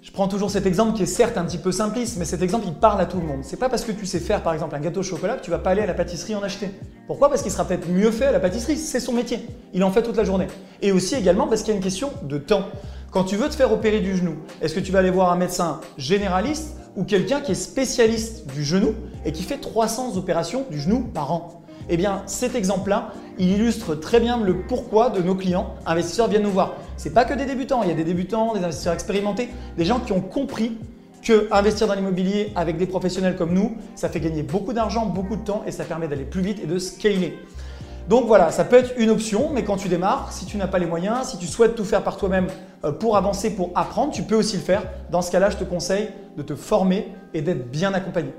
Je 0.07 0.13
prends 0.13 0.29
toujours 0.29 0.49
cet 0.49 0.65
exemple 0.65 0.95
qui 0.95 1.03
est 1.03 1.05
certes 1.05 1.37
un 1.37 1.43
petit 1.43 1.57
peu 1.57 1.73
simpliste, 1.73 2.15
mais 2.17 2.23
cet 2.23 2.41
exemple 2.41 2.65
il 2.65 2.73
parle 2.73 3.01
à 3.01 3.05
tout 3.05 3.19
le 3.19 3.25
monde. 3.25 3.39
C'est 3.41 3.57
pas 3.57 3.67
parce 3.67 3.83
que 3.83 3.91
tu 3.91 4.05
sais 4.05 4.21
faire 4.21 4.41
par 4.41 4.53
exemple 4.53 4.73
un 4.73 4.79
gâteau 4.79 5.01
au 5.01 5.03
chocolat 5.03 5.35
que 5.35 5.43
tu 5.43 5.51
vas 5.51 5.59
pas 5.59 5.71
aller 5.71 5.81
à 5.81 5.85
la 5.85 5.93
pâtisserie 5.93 6.33
en 6.33 6.41
acheter. 6.41 6.69
Pourquoi? 7.07 7.27
Parce 7.27 7.41
qu'il 7.41 7.51
sera 7.51 7.65
peut-être 7.65 7.89
mieux 7.89 8.09
fait 8.09 8.27
à 8.27 8.31
la 8.31 8.39
pâtisserie, 8.39 8.77
c'est 8.77 9.01
son 9.01 9.11
métier. 9.11 9.45
Il 9.73 9.83
en 9.83 9.91
fait 9.91 10.01
toute 10.03 10.15
la 10.15 10.23
journée. 10.23 10.47
Et 10.81 10.93
aussi 10.93 11.15
également 11.15 11.45
parce 11.45 11.61
qu'il 11.61 11.71
y 11.71 11.73
a 11.73 11.75
une 11.75 11.83
question 11.83 12.13
de 12.23 12.37
temps. 12.37 12.63
Quand 13.11 13.25
tu 13.25 13.35
veux 13.35 13.49
te 13.49 13.55
faire 13.55 13.73
opérer 13.73 13.99
du 13.99 14.15
genou, 14.15 14.37
est-ce 14.61 14.73
que 14.73 14.79
tu 14.79 14.93
vas 14.93 14.99
aller 14.99 15.11
voir 15.11 15.29
un 15.29 15.35
médecin 15.35 15.81
généraliste 15.97 16.77
ou 16.95 17.03
quelqu'un 17.03 17.41
qui 17.41 17.51
est 17.51 17.55
spécialiste 17.55 18.47
du 18.47 18.63
genou 18.63 18.95
et 19.25 19.33
qui 19.33 19.43
fait 19.43 19.57
300 19.57 20.15
opérations 20.15 20.63
du 20.71 20.79
genou 20.79 21.01
par 21.01 21.33
an? 21.33 21.63
Eh 21.89 21.97
bien, 21.97 22.23
cet 22.25 22.55
exemple-là, 22.55 23.13
il 23.37 23.51
illustre 23.51 23.95
très 23.95 24.19
bien 24.19 24.37
le 24.43 24.57
pourquoi 24.61 25.09
de 25.09 25.21
nos 25.21 25.35
clients 25.35 25.75
investisseurs 25.85 26.27
viennent 26.27 26.43
nous 26.43 26.51
voir. 26.51 26.75
Ce 26.97 27.07
n'est 27.07 27.13
pas 27.13 27.25
que 27.25 27.33
des 27.33 27.45
débutants, 27.45 27.83
il 27.83 27.89
y 27.89 27.91
a 27.91 27.95
des 27.95 28.03
débutants, 28.03 28.53
des 28.53 28.63
investisseurs 28.63 28.93
expérimentés, 28.93 29.49
des 29.77 29.85
gens 29.85 29.99
qui 29.99 30.11
ont 30.11 30.21
compris 30.21 30.77
que 31.21 31.47
investir 31.51 31.87
dans 31.87 31.93
l'immobilier 31.93 32.51
avec 32.55 32.77
des 32.77 32.87
professionnels 32.87 33.35
comme 33.35 33.53
nous, 33.53 33.77
ça 33.95 34.09
fait 34.09 34.19
gagner 34.19 34.43
beaucoup 34.43 34.73
d'argent, 34.73 35.05
beaucoup 35.05 35.35
de 35.35 35.43
temps 35.43 35.63
et 35.65 35.71
ça 35.71 35.83
permet 35.83 36.07
d'aller 36.07 36.25
plus 36.25 36.41
vite 36.41 36.59
et 36.63 36.67
de 36.67 36.79
scaler. 36.79 37.37
Donc 38.07 38.25
voilà, 38.25 38.51
ça 38.51 38.63
peut 38.63 38.77
être 38.77 38.93
une 38.97 39.09
option, 39.09 39.49
mais 39.53 39.63
quand 39.63 39.75
tu 39.75 39.89
démarres, 39.89 40.31
si 40.31 40.45
tu 40.45 40.55
n'as 40.57 40.67
pas 40.67 40.79
les 40.79 40.85
moyens, 40.85 41.27
si 41.27 41.37
tu 41.37 41.45
souhaites 41.45 41.75
tout 41.75 41.83
faire 41.83 42.03
par 42.03 42.15
toi-même 42.15 42.47
euh, 42.85 42.93
pour 42.93 43.17
avancer, 43.17 43.53
pour 43.53 43.71
apprendre, 43.75 44.13
tu 44.13 44.23
peux 44.23 44.35
aussi 44.35 44.55
le 44.55 44.63
faire. 44.63 44.83
Dans 45.11 45.21
ce 45.21 45.29
cas-là, 45.31 45.49
je 45.49 45.57
te 45.57 45.65
conseille 45.65 46.07
de 46.37 46.41
te 46.41 46.55
former 46.55 47.11
et 47.33 47.41
d'être 47.41 47.69
bien 47.69 47.93
accompagné. 47.93 48.31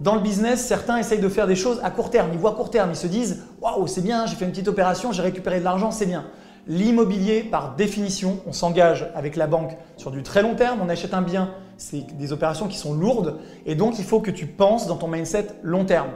Dans 0.00 0.14
le 0.14 0.22
business, 0.22 0.64
certains 0.64 0.96
essayent 0.96 1.20
de 1.20 1.28
faire 1.28 1.46
des 1.46 1.54
choses 1.54 1.78
à 1.82 1.90
court 1.90 2.08
terme. 2.08 2.30
Ils 2.32 2.38
voient 2.38 2.54
court 2.54 2.70
terme, 2.70 2.90
ils 2.90 2.96
se 2.96 3.06
disent 3.06 3.42
Waouh, 3.60 3.86
c'est 3.86 4.00
bien, 4.00 4.24
j'ai 4.24 4.34
fait 4.34 4.46
une 4.46 4.50
petite 4.50 4.68
opération, 4.68 5.12
j'ai 5.12 5.20
récupéré 5.20 5.58
de 5.58 5.64
l'argent, 5.64 5.90
c'est 5.90 6.06
bien. 6.06 6.24
L'immobilier, 6.66 7.42
par 7.42 7.74
définition, 7.76 8.38
on 8.46 8.52
s'engage 8.52 9.10
avec 9.14 9.36
la 9.36 9.46
banque 9.46 9.76
sur 9.98 10.10
du 10.10 10.22
très 10.22 10.40
long 10.40 10.54
terme. 10.54 10.78
On 10.82 10.88
achète 10.88 11.12
un 11.12 11.20
bien, 11.20 11.50
c'est 11.76 12.16
des 12.16 12.32
opérations 12.32 12.66
qui 12.66 12.78
sont 12.78 12.94
lourdes 12.94 13.36
et 13.66 13.74
donc 13.74 13.98
il 13.98 14.04
faut 14.04 14.20
que 14.20 14.30
tu 14.30 14.46
penses 14.46 14.86
dans 14.86 14.96
ton 14.96 15.06
mindset 15.06 15.48
long 15.62 15.84
terme. 15.84 16.08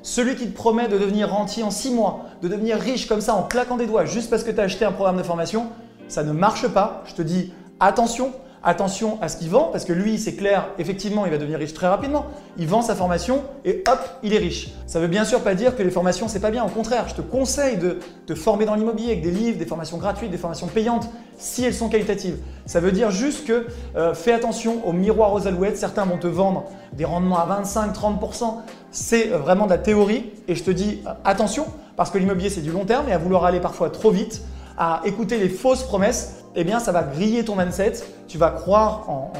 Celui 0.00 0.34
qui 0.34 0.46
te 0.46 0.54
promet 0.54 0.88
de 0.88 0.96
devenir 0.96 1.30
rentier 1.30 1.62
en 1.62 1.70
6 1.70 1.90
mois, 1.92 2.24
de 2.40 2.48
devenir 2.48 2.78
riche 2.78 3.06
comme 3.06 3.20
ça 3.20 3.34
en 3.34 3.42
claquant 3.42 3.76
des 3.76 3.86
doigts 3.86 4.06
juste 4.06 4.30
parce 4.30 4.44
que 4.44 4.50
tu 4.50 4.60
as 4.60 4.64
acheté 4.64 4.86
un 4.86 4.92
programme 4.92 5.18
de 5.18 5.22
formation, 5.22 5.66
ça 6.08 6.22
ne 6.22 6.32
marche 6.32 6.68
pas. 6.68 7.02
Je 7.06 7.14
te 7.14 7.22
dis 7.22 7.52
attention, 7.80 8.32
attention 8.66 9.18
à 9.22 9.28
ce 9.28 9.36
qu'il 9.36 9.48
vend, 9.48 9.68
parce 9.70 9.84
que 9.84 9.92
lui, 9.92 10.18
c'est 10.18 10.34
clair, 10.34 10.68
effectivement, 10.78 11.24
il 11.24 11.30
va 11.30 11.38
devenir 11.38 11.58
riche 11.58 11.72
très 11.72 11.86
rapidement. 11.86 12.26
Il 12.58 12.66
vend 12.66 12.82
sa 12.82 12.96
formation 12.96 13.44
et 13.64 13.84
hop, 13.88 14.00
il 14.24 14.34
est 14.34 14.38
riche. 14.38 14.70
Ça 14.88 14.98
veut 14.98 15.06
bien 15.06 15.24
sûr 15.24 15.40
pas 15.40 15.54
dire 15.54 15.76
que 15.76 15.82
les 15.84 15.90
formations, 15.90 16.26
c'est 16.26 16.40
pas 16.40 16.50
bien. 16.50 16.64
Au 16.64 16.68
contraire, 16.68 17.06
je 17.08 17.14
te 17.14 17.20
conseille 17.20 17.76
de 17.76 18.00
te 18.26 18.34
former 18.34 18.66
dans 18.66 18.74
l'immobilier 18.74 19.12
avec 19.12 19.22
des 19.22 19.30
livres, 19.30 19.56
des 19.56 19.66
formations 19.66 19.98
gratuites, 19.98 20.32
des 20.32 20.36
formations 20.36 20.66
payantes, 20.66 21.08
si 21.38 21.64
elles 21.64 21.74
sont 21.74 21.88
qualitatives. 21.88 22.38
Ça 22.66 22.80
veut 22.80 22.90
dire 22.90 23.12
juste 23.12 23.46
que 23.46 23.66
euh, 23.94 24.14
fais 24.14 24.32
attention 24.32 24.84
au 24.84 24.92
miroir 24.92 25.32
aux 25.32 25.46
alouettes. 25.46 25.78
Certains 25.78 26.04
vont 26.04 26.18
te 26.18 26.26
vendre 26.26 26.64
des 26.92 27.04
rendements 27.04 27.38
à 27.38 27.62
25-30%. 27.62 28.56
C'est 28.90 29.32
euh, 29.32 29.38
vraiment 29.38 29.66
de 29.66 29.70
la 29.70 29.78
théorie. 29.78 30.32
Et 30.48 30.56
je 30.56 30.64
te 30.64 30.72
dis 30.72 31.02
euh, 31.06 31.10
attention, 31.24 31.66
parce 31.94 32.10
que 32.10 32.18
l'immobilier, 32.18 32.50
c'est 32.50 32.62
du 32.62 32.72
long 32.72 32.84
terme 32.84 33.08
et 33.08 33.12
à 33.12 33.18
vouloir 33.18 33.44
aller 33.44 33.60
parfois 33.60 33.90
trop 33.90 34.10
vite, 34.10 34.42
à 34.76 35.02
écouter 35.04 35.38
les 35.38 35.48
fausses 35.48 35.84
promesses, 35.84 36.45
eh 36.56 36.64
bien 36.64 36.80
ça 36.80 36.90
va 36.90 37.02
griller 37.02 37.44
ton 37.44 37.54
mindset, 37.54 37.92
tu 38.26 38.38
vas 38.38 38.50
croire 38.50 39.08
en, 39.08 39.32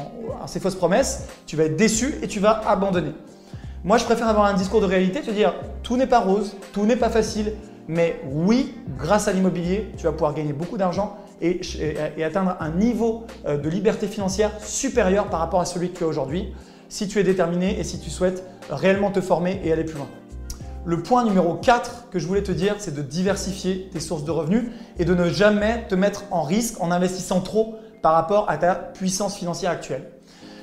ces 0.45 0.59
fausses 0.59 0.75
promesses, 0.75 1.27
tu 1.45 1.55
vas 1.55 1.63
être 1.63 1.75
déçu 1.75 2.15
et 2.21 2.27
tu 2.27 2.39
vas 2.39 2.61
abandonner. 2.67 3.11
Moi 3.83 3.97
je 3.97 4.05
préfère 4.05 4.27
avoir 4.27 4.45
un 4.45 4.53
discours 4.53 4.79
de 4.79 4.85
réalité, 4.85 5.21
te 5.21 5.31
dire 5.31 5.53
tout 5.83 5.97
n'est 5.97 6.07
pas 6.07 6.19
rose, 6.19 6.55
tout 6.73 6.85
n'est 6.85 6.95
pas 6.95 7.09
facile, 7.09 7.53
mais 7.87 8.19
oui, 8.31 8.73
grâce 8.97 9.27
à 9.27 9.33
l'immobilier, 9.33 9.91
tu 9.97 10.03
vas 10.03 10.11
pouvoir 10.11 10.33
gagner 10.33 10.53
beaucoup 10.53 10.77
d'argent 10.77 11.17
et, 11.41 11.59
atteindre 12.23 12.55
un 12.59 12.69
niveau 12.69 13.25
euh, 13.45 13.57
de 13.57 13.69
liberté 13.69 14.07
financière 14.07 14.51
supérieur 14.59 15.27
par 15.27 15.39
rapport 15.39 15.61
à 15.61 15.65
celui 15.65 15.91
que 15.91 15.97
tu 15.97 16.03
as 16.03 16.07
aujourd'hui, 16.07 16.53
si 16.89 17.07
tu 17.07 17.19
es 17.19 17.23
déterminé 17.23 17.79
et 17.79 17.83
si 17.83 17.99
tu 17.99 18.09
souhaites 18.09 18.43
réellement 18.69 19.11
te 19.11 19.21
former 19.21 19.61
et 19.63 19.71
aller 19.71 19.83
plus 19.83 19.97
loin. 19.97 20.07
Le 20.87 21.03
point 21.03 21.25
numéro 21.25 21.55
4 21.55 22.07
que 22.11 22.17
je 22.17 22.25
voulais 22.25 22.43
te 22.43 22.51
dire, 22.53 22.75
c'est 22.77 22.95
de 22.95 23.01
diversifier 23.01 23.89
tes 23.91 23.99
sources 23.99 24.23
de 24.23 24.31
revenus 24.31 24.71
et 24.97 25.03
de 25.03 25.13
ne 25.13 25.27
jamais 25.27 25.85
te 25.89 25.95
mettre 25.95 26.23
en 26.31 26.43
risque 26.43 26.79
en 26.79 26.91
investissant 26.91 27.41
trop 27.41 27.75
par 28.01 28.13
rapport 28.13 28.49
à 28.49 28.55
ta 28.55 28.73
puissance 28.73 29.35
financière 29.35 29.71
actuelle. 29.71 30.09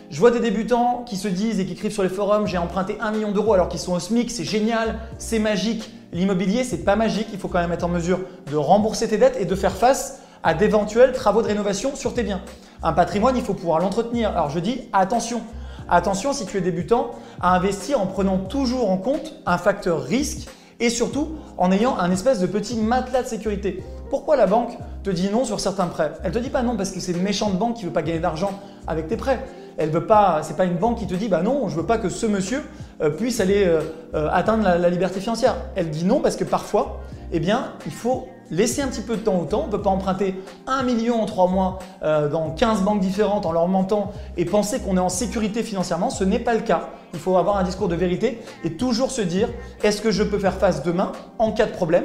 Je 0.08 0.18
vois 0.18 0.30
des 0.30 0.40
débutants 0.40 1.04
qui 1.04 1.18
se 1.18 1.28
disent 1.28 1.60
et 1.60 1.66
qui 1.66 1.74
écrivent 1.74 1.92
sur 1.92 2.02
les 2.02 2.08
forums 2.08 2.46
j'ai 2.46 2.56
emprunté 2.56 2.96
1 3.02 3.10
million 3.12 3.32
d'euros 3.32 3.52
alors 3.52 3.68
qu'ils 3.68 3.80
sont 3.80 3.92
au 3.92 4.00
SMIC, 4.00 4.30
c'est 4.30 4.44
génial, 4.44 4.98
c'est 5.18 5.38
magique. 5.38 5.92
L'immobilier, 6.10 6.64
c'est 6.64 6.84
pas 6.84 6.96
magique, 6.96 7.28
il 7.34 7.38
faut 7.38 7.48
quand 7.48 7.60
même 7.60 7.72
être 7.72 7.84
en 7.84 7.88
mesure 7.88 8.20
de 8.50 8.56
rembourser 8.56 9.06
tes 9.06 9.18
dettes 9.18 9.36
et 9.38 9.44
de 9.44 9.54
faire 9.54 9.76
face 9.76 10.20
à 10.42 10.54
d'éventuels 10.54 11.12
travaux 11.12 11.42
de 11.42 11.48
rénovation 11.48 11.96
sur 11.96 12.14
tes 12.14 12.22
biens. 12.22 12.40
Un 12.82 12.94
patrimoine, 12.94 13.36
il 13.36 13.42
faut 13.42 13.52
pouvoir 13.52 13.78
l'entretenir. 13.78 14.30
Alors 14.30 14.48
je 14.48 14.58
dis 14.58 14.88
attention, 14.94 15.42
Attention 15.88 16.32
si 16.32 16.46
tu 16.46 16.56
es 16.56 16.60
débutant 16.60 17.10
à 17.40 17.54
investir 17.54 18.00
en 18.00 18.06
prenant 18.06 18.38
toujours 18.38 18.90
en 18.90 18.96
compte 18.96 19.34
un 19.46 19.58
facteur 19.58 20.02
risque 20.02 20.48
et 20.80 20.90
surtout 20.90 21.32
en 21.58 21.70
ayant 21.70 21.98
un 21.98 22.10
espèce 22.10 22.40
de 22.40 22.46
petit 22.46 22.76
matelas 22.76 23.22
de 23.22 23.28
sécurité. 23.28 23.82
Pourquoi 24.10 24.36
la 24.36 24.46
banque 24.46 24.76
te 25.02 25.10
dit 25.10 25.28
non 25.30 25.44
sur 25.44 25.60
certains 25.60 25.86
prêts? 25.86 26.12
Elle 26.22 26.32
te 26.32 26.38
dit 26.38 26.50
pas 26.50 26.62
non 26.62 26.76
parce 26.76 26.90
que 26.90 27.00
c'est 27.00 27.12
une 27.12 27.22
méchante 27.22 27.58
banque 27.58 27.76
qui 27.76 27.84
veut 27.84 27.92
pas 27.92 28.02
gagner 28.02 28.20
d'argent 28.20 28.58
avec 28.86 29.08
tes 29.08 29.16
prêts. 29.16 29.44
Elle 29.76 29.90
veut 29.90 30.06
pas, 30.06 30.40
c'est 30.42 30.56
pas 30.56 30.64
une 30.64 30.76
banque 30.76 30.98
qui 30.98 31.06
te 31.06 31.14
dit 31.14 31.28
bah 31.28 31.42
non, 31.42 31.68
je 31.68 31.76
veux 31.76 31.86
pas 31.86 31.98
que 31.98 32.08
ce 32.08 32.26
monsieur 32.26 32.62
euh, 33.02 33.10
puisse 33.10 33.40
aller 33.40 33.64
euh, 33.66 33.80
euh, 34.14 34.28
atteindre 34.32 34.64
la, 34.64 34.78
la 34.78 34.88
liberté 34.88 35.20
financière. 35.20 35.56
Elle 35.74 35.90
dit 35.90 36.04
non 36.04 36.20
parce 36.20 36.36
que 36.36 36.44
parfois, 36.44 37.00
eh 37.32 37.40
bien, 37.40 37.72
il 37.86 37.92
faut 37.92 38.28
laisser 38.50 38.82
un 38.82 38.88
petit 38.88 39.00
peu 39.00 39.16
de 39.16 39.22
temps 39.22 39.38
au 39.38 39.44
temps. 39.44 39.62
On 39.64 39.66
ne 39.66 39.72
peut 39.72 39.82
pas 39.82 39.90
emprunter 39.90 40.34
1 40.66 40.82
million 40.82 41.20
en 41.22 41.26
3 41.26 41.48
mois 41.48 41.78
euh, 42.02 42.28
dans 42.28 42.50
15 42.50 42.82
banques 42.82 43.00
différentes 43.00 43.46
en 43.46 43.52
leur 43.52 43.68
mentant 43.68 44.12
et 44.36 44.44
penser 44.44 44.80
qu'on 44.80 44.96
est 44.96 45.00
en 45.00 45.08
sécurité 45.08 45.62
financièrement. 45.62 46.10
Ce 46.10 46.24
n'est 46.24 46.38
pas 46.38 46.54
le 46.54 46.60
cas. 46.60 46.90
Il 47.12 47.20
faut 47.20 47.36
avoir 47.36 47.56
un 47.56 47.62
discours 47.62 47.88
de 47.88 47.94
vérité 47.94 48.40
et 48.64 48.76
toujours 48.76 49.10
se 49.10 49.22
dire 49.22 49.48
est-ce 49.82 50.00
que 50.00 50.10
je 50.10 50.22
peux 50.22 50.38
faire 50.38 50.54
face 50.54 50.82
demain 50.82 51.12
en 51.38 51.52
cas 51.52 51.66
de 51.66 51.72
problème? 51.72 52.04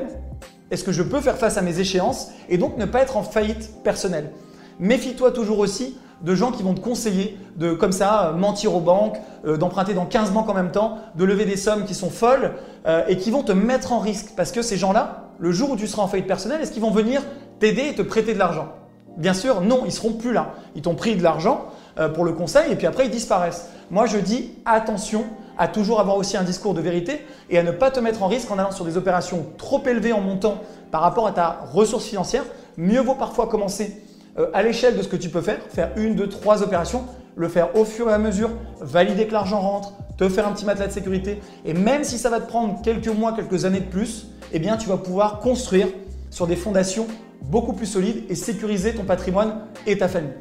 Est-ce 0.72 0.84
que 0.84 0.92
je 0.92 1.02
peux 1.02 1.20
faire 1.20 1.38
face 1.38 1.58
à 1.58 1.62
mes 1.62 1.80
échéances 1.80 2.30
et 2.48 2.58
donc 2.58 2.78
ne 2.78 2.86
pas 2.86 3.02
être 3.02 3.18
en 3.18 3.24
faillite 3.24 3.84
personnelle? 3.84 4.32
Méfie-toi 4.80 5.32
toujours 5.32 5.60
aussi 5.60 5.98
de 6.22 6.36
gens 6.36 6.52
qui 6.52 6.64
vont 6.64 6.74
te 6.74 6.80
conseiller 6.80 7.38
de, 7.56 7.74
comme 7.74 7.92
ça, 7.92 8.34
mentir 8.36 8.76
aux 8.76 8.80
banques, 8.80 9.18
euh, 9.46 9.58
d'emprunter 9.58 9.94
dans 9.94 10.06
15 10.06 10.32
banques 10.32 10.50
en 10.50 10.54
même 10.54 10.72
temps, 10.72 10.98
de 11.16 11.24
lever 11.24 11.46
des 11.46 11.58
sommes 11.58 11.86
qui 11.86 11.94
sont 11.94 12.10
folles 12.10 12.54
euh, 12.88 13.04
et 13.08 13.18
qui 13.18 13.32
vont 13.32 13.44
te 13.44 13.52
mettre 13.52 13.94
en 13.94 14.00
risque. 14.00 14.34
Parce 14.36 14.52
que 14.52 14.62
ces 14.62 14.78
gens-là, 14.78 15.30
le 15.40 15.52
jour 15.52 15.72
où 15.72 15.76
tu 15.76 15.88
seras 15.88 16.04
en 16.04 16.08
faillite 16.08 16.28
personnelle, 16.28 16.62
est-ce 16.62 16.72
qu'ils 16.72 16.82
vont 16.82 16.92
venir 16.92 17.22
t'aider 17.60 17.88
et 17.90 17.96
te 17.96 18.02
prêter 18.02 18.34
de 18.34 18.40
l'argent? 18.40 18.70
Bien 19.18 19.34
sûr, 19.34 19.62
non, 19.62 19.84
ils 19.86 19.92
seront 19.92 20.14
plus 20.14 20.32
là. 20.32 20.54
Ils 20.76 20.82
t'ont 20.82 20.96
pris 20.96 21.16
de 21.16 21.24
l'argent 21.24 21.66
euh, 22.00 22.08
pour 22.08 22.24
le 22.24 22.32
conseil 22.32 22.72
et 22.72 22.76
puis 22.76 22.88
après 22.88 23.06
ils 23.06 23.12
disparaissent. 23.12 23.70
Moi 23.92 24.06
je 24.06 24.18
dis 24.18 24.54
attention 24.66 25.26
à 25.58 25.68
toujours 25.68 26.00
avoir 26.00 26.16
aussi 26.16 26.38
un 26.38 26.44
discours 26.44 26.74
de 26.74 26.80
vérité 26.80 27.26
et 27.50 27.58
à 27.58 27.64
ne 27.64 27.72
pas 27.72 27.92
te 27.92 28.00
mettre 28.00 28.24
en 28.24 28.28
risque 28.28 28.50
en 28.50 28.58
allant 28.58 28.72
sur 28.72 28.86
des 28.86 28.96
opérations 28.96 29.46
trop 29.58 29.84
élevées 29.86 30.14
en 30.14 30.22
montant 30.22 30.62
par 30.92 31.02
rapport 31.02 31.28
à 31.28 31.34
ta 31.34 31.60
ressource 31.74 32.06
financière. 32.06 32.46
Mieux 32.78 33.02
vaut 33.02 33.16
parfois 33.16 33.48
commencer 33.48 34.02
euh, 34.38 34.48
à 34.54 34.64
l'échelle 34.64 34.98
de 34.98 35.02
ce 35.02 35.08
que 35.08 35.16
tu 35.16 35.30
peux 35.30 35.42
faire, 35.42 35.60
faire 35.70 35.92
une, 35.96 36.16
deux, 36.16 36.30
trois 36.30 36.62
opérations, 36.62 37.06
le 37.36 37.48
faire 37.48 37.76
au 37.76 37.86
fur 37.86 38.10
et 38.10 38.14
à 38.14 38.18
mesure, 38.18 38.52
valider 38.82 39.28
que 39.28 39.34
l'argent 39.34 39.60
rentre, 39.60 39.94
te 40.18 40.28
faire 40.28 40.48
un 40.48 40.52
petit 40.52 40.66
matelas 40.66 40.88
de 40.88 40.92
sécurité 40.92 41.40
et 41.66 41.74
même 41.74 42.04
si 42.04 42.18
ça 42.18 42.30
va 42.30 42.40
te 42.40 42.48
prendre 42.48 42.82
quelques 42.82 43.08
mois, 43.08 43.34
quelques 43.34 43.66
années 43.66 43.80
de 43.80 43.90
plus, 43.90 44.28
eh 44.52 44.60
bien, 44.60 44.78
tu 44.78 44.90
vas 44.90 44.98
pouvoir 44.98 45.40
construire 45.40 45.88
sur 46.30 46.48
des 46.48 46.56
fondations 46.56 47.08
beaucoup 47.42 47.74
plus 47.74 47.86
solides 47.86 48.26
et 48.30 48.36
sécuriser 48.36 48.94
ton 48.94 49.04
patrimoine 49.04 49.62
et 49.88 49.98
ta 49.98 50.08
famille. 50.08 50.34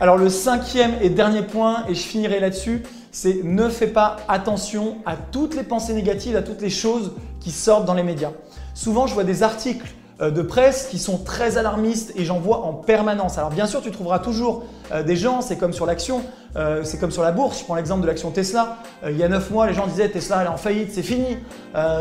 Alors 0.00 0.16
le 0.16 0.28
cinquième 0.28 0.92
et 1.02 1.10
dernier 1.10 1.42
point, 1.42 1.84
et 1.88 1.94
je 1.94 2.00
finirai 2.00 2.38
là-dessus, 2.40 2.84
c'est 3.10 3.42
ne 3.42 3.68
fais 3.68 3.88
pas 3.88 4.16
attention 4.28 4.98
à 5.04 5.16
toutes 5.16 5.56
les 5.56 5.64
pensées 5.64 5.92
négatives, 5.92 6.36
à 6.36 6.42
toutes 6.42 6.62
les 6.62 6.70
choses 6.70 7.12
qui 7.40 7.50
sortent 7.50 7.84
dans 7.84 7.94
les 7.94 8.04
médias. 8.04 8.30
Souvent, 8.74 9.08
je 9.08 9.14
vois 9.14 9.24
des 9.24 9.42
articles 9.42 9.92
de 10.20 10.42
presse 10.42 10.88
qui 10.90 10.98
sont 10.98 11.18
très 11.18 11.58
alarmistes 11.58 12.12
et 12.16 12.24
j'en 12.24 12.38
vois 12.38 12.64
en 12.64 12.72
permanence. 12.72 13.38
Alors 13.38 13.50
bien 13.50 13.66
sûr, 13.66 13.80
tu 13.80 13.90
trouveras 13.90 14.18
toujours 14.18 14.64
euh, 14.92 15.02
des 15.02 15.16
gens, 15.16 15.40
c'est 15.40 15.56
comme 15.56 15.72
sur 15.72 15.86
l'action, 15.86 16.22
euh, 16.56 16.82
c'est 16.84 16.98
comme 16.98 17.10
sur 17.10 17.22
la 17.22 17.32
bourse. 17.32 17.60
Je 17.60 17.64
prends 17.64 17.76
l'exemple 17.76 18.02
de 18.02 18.06
l'action 18.06 18.30
Tesla. 18.30 18.78
il 19.08 19.16
y 19.16 19.22
a 19.22 19.28
9 19.28 19.50
mois, 19.50 19.66
les 19.66 19.74
gens 19.74 19.86
disaient 19.86 20.08
Tesla 20.08 20.38
elle 20.40 20.46
est 20.46 20.50
en 20.50 20.56
faillite, 20.56 20.92
c'est 20.92 21.02
fini, 21.02 21.38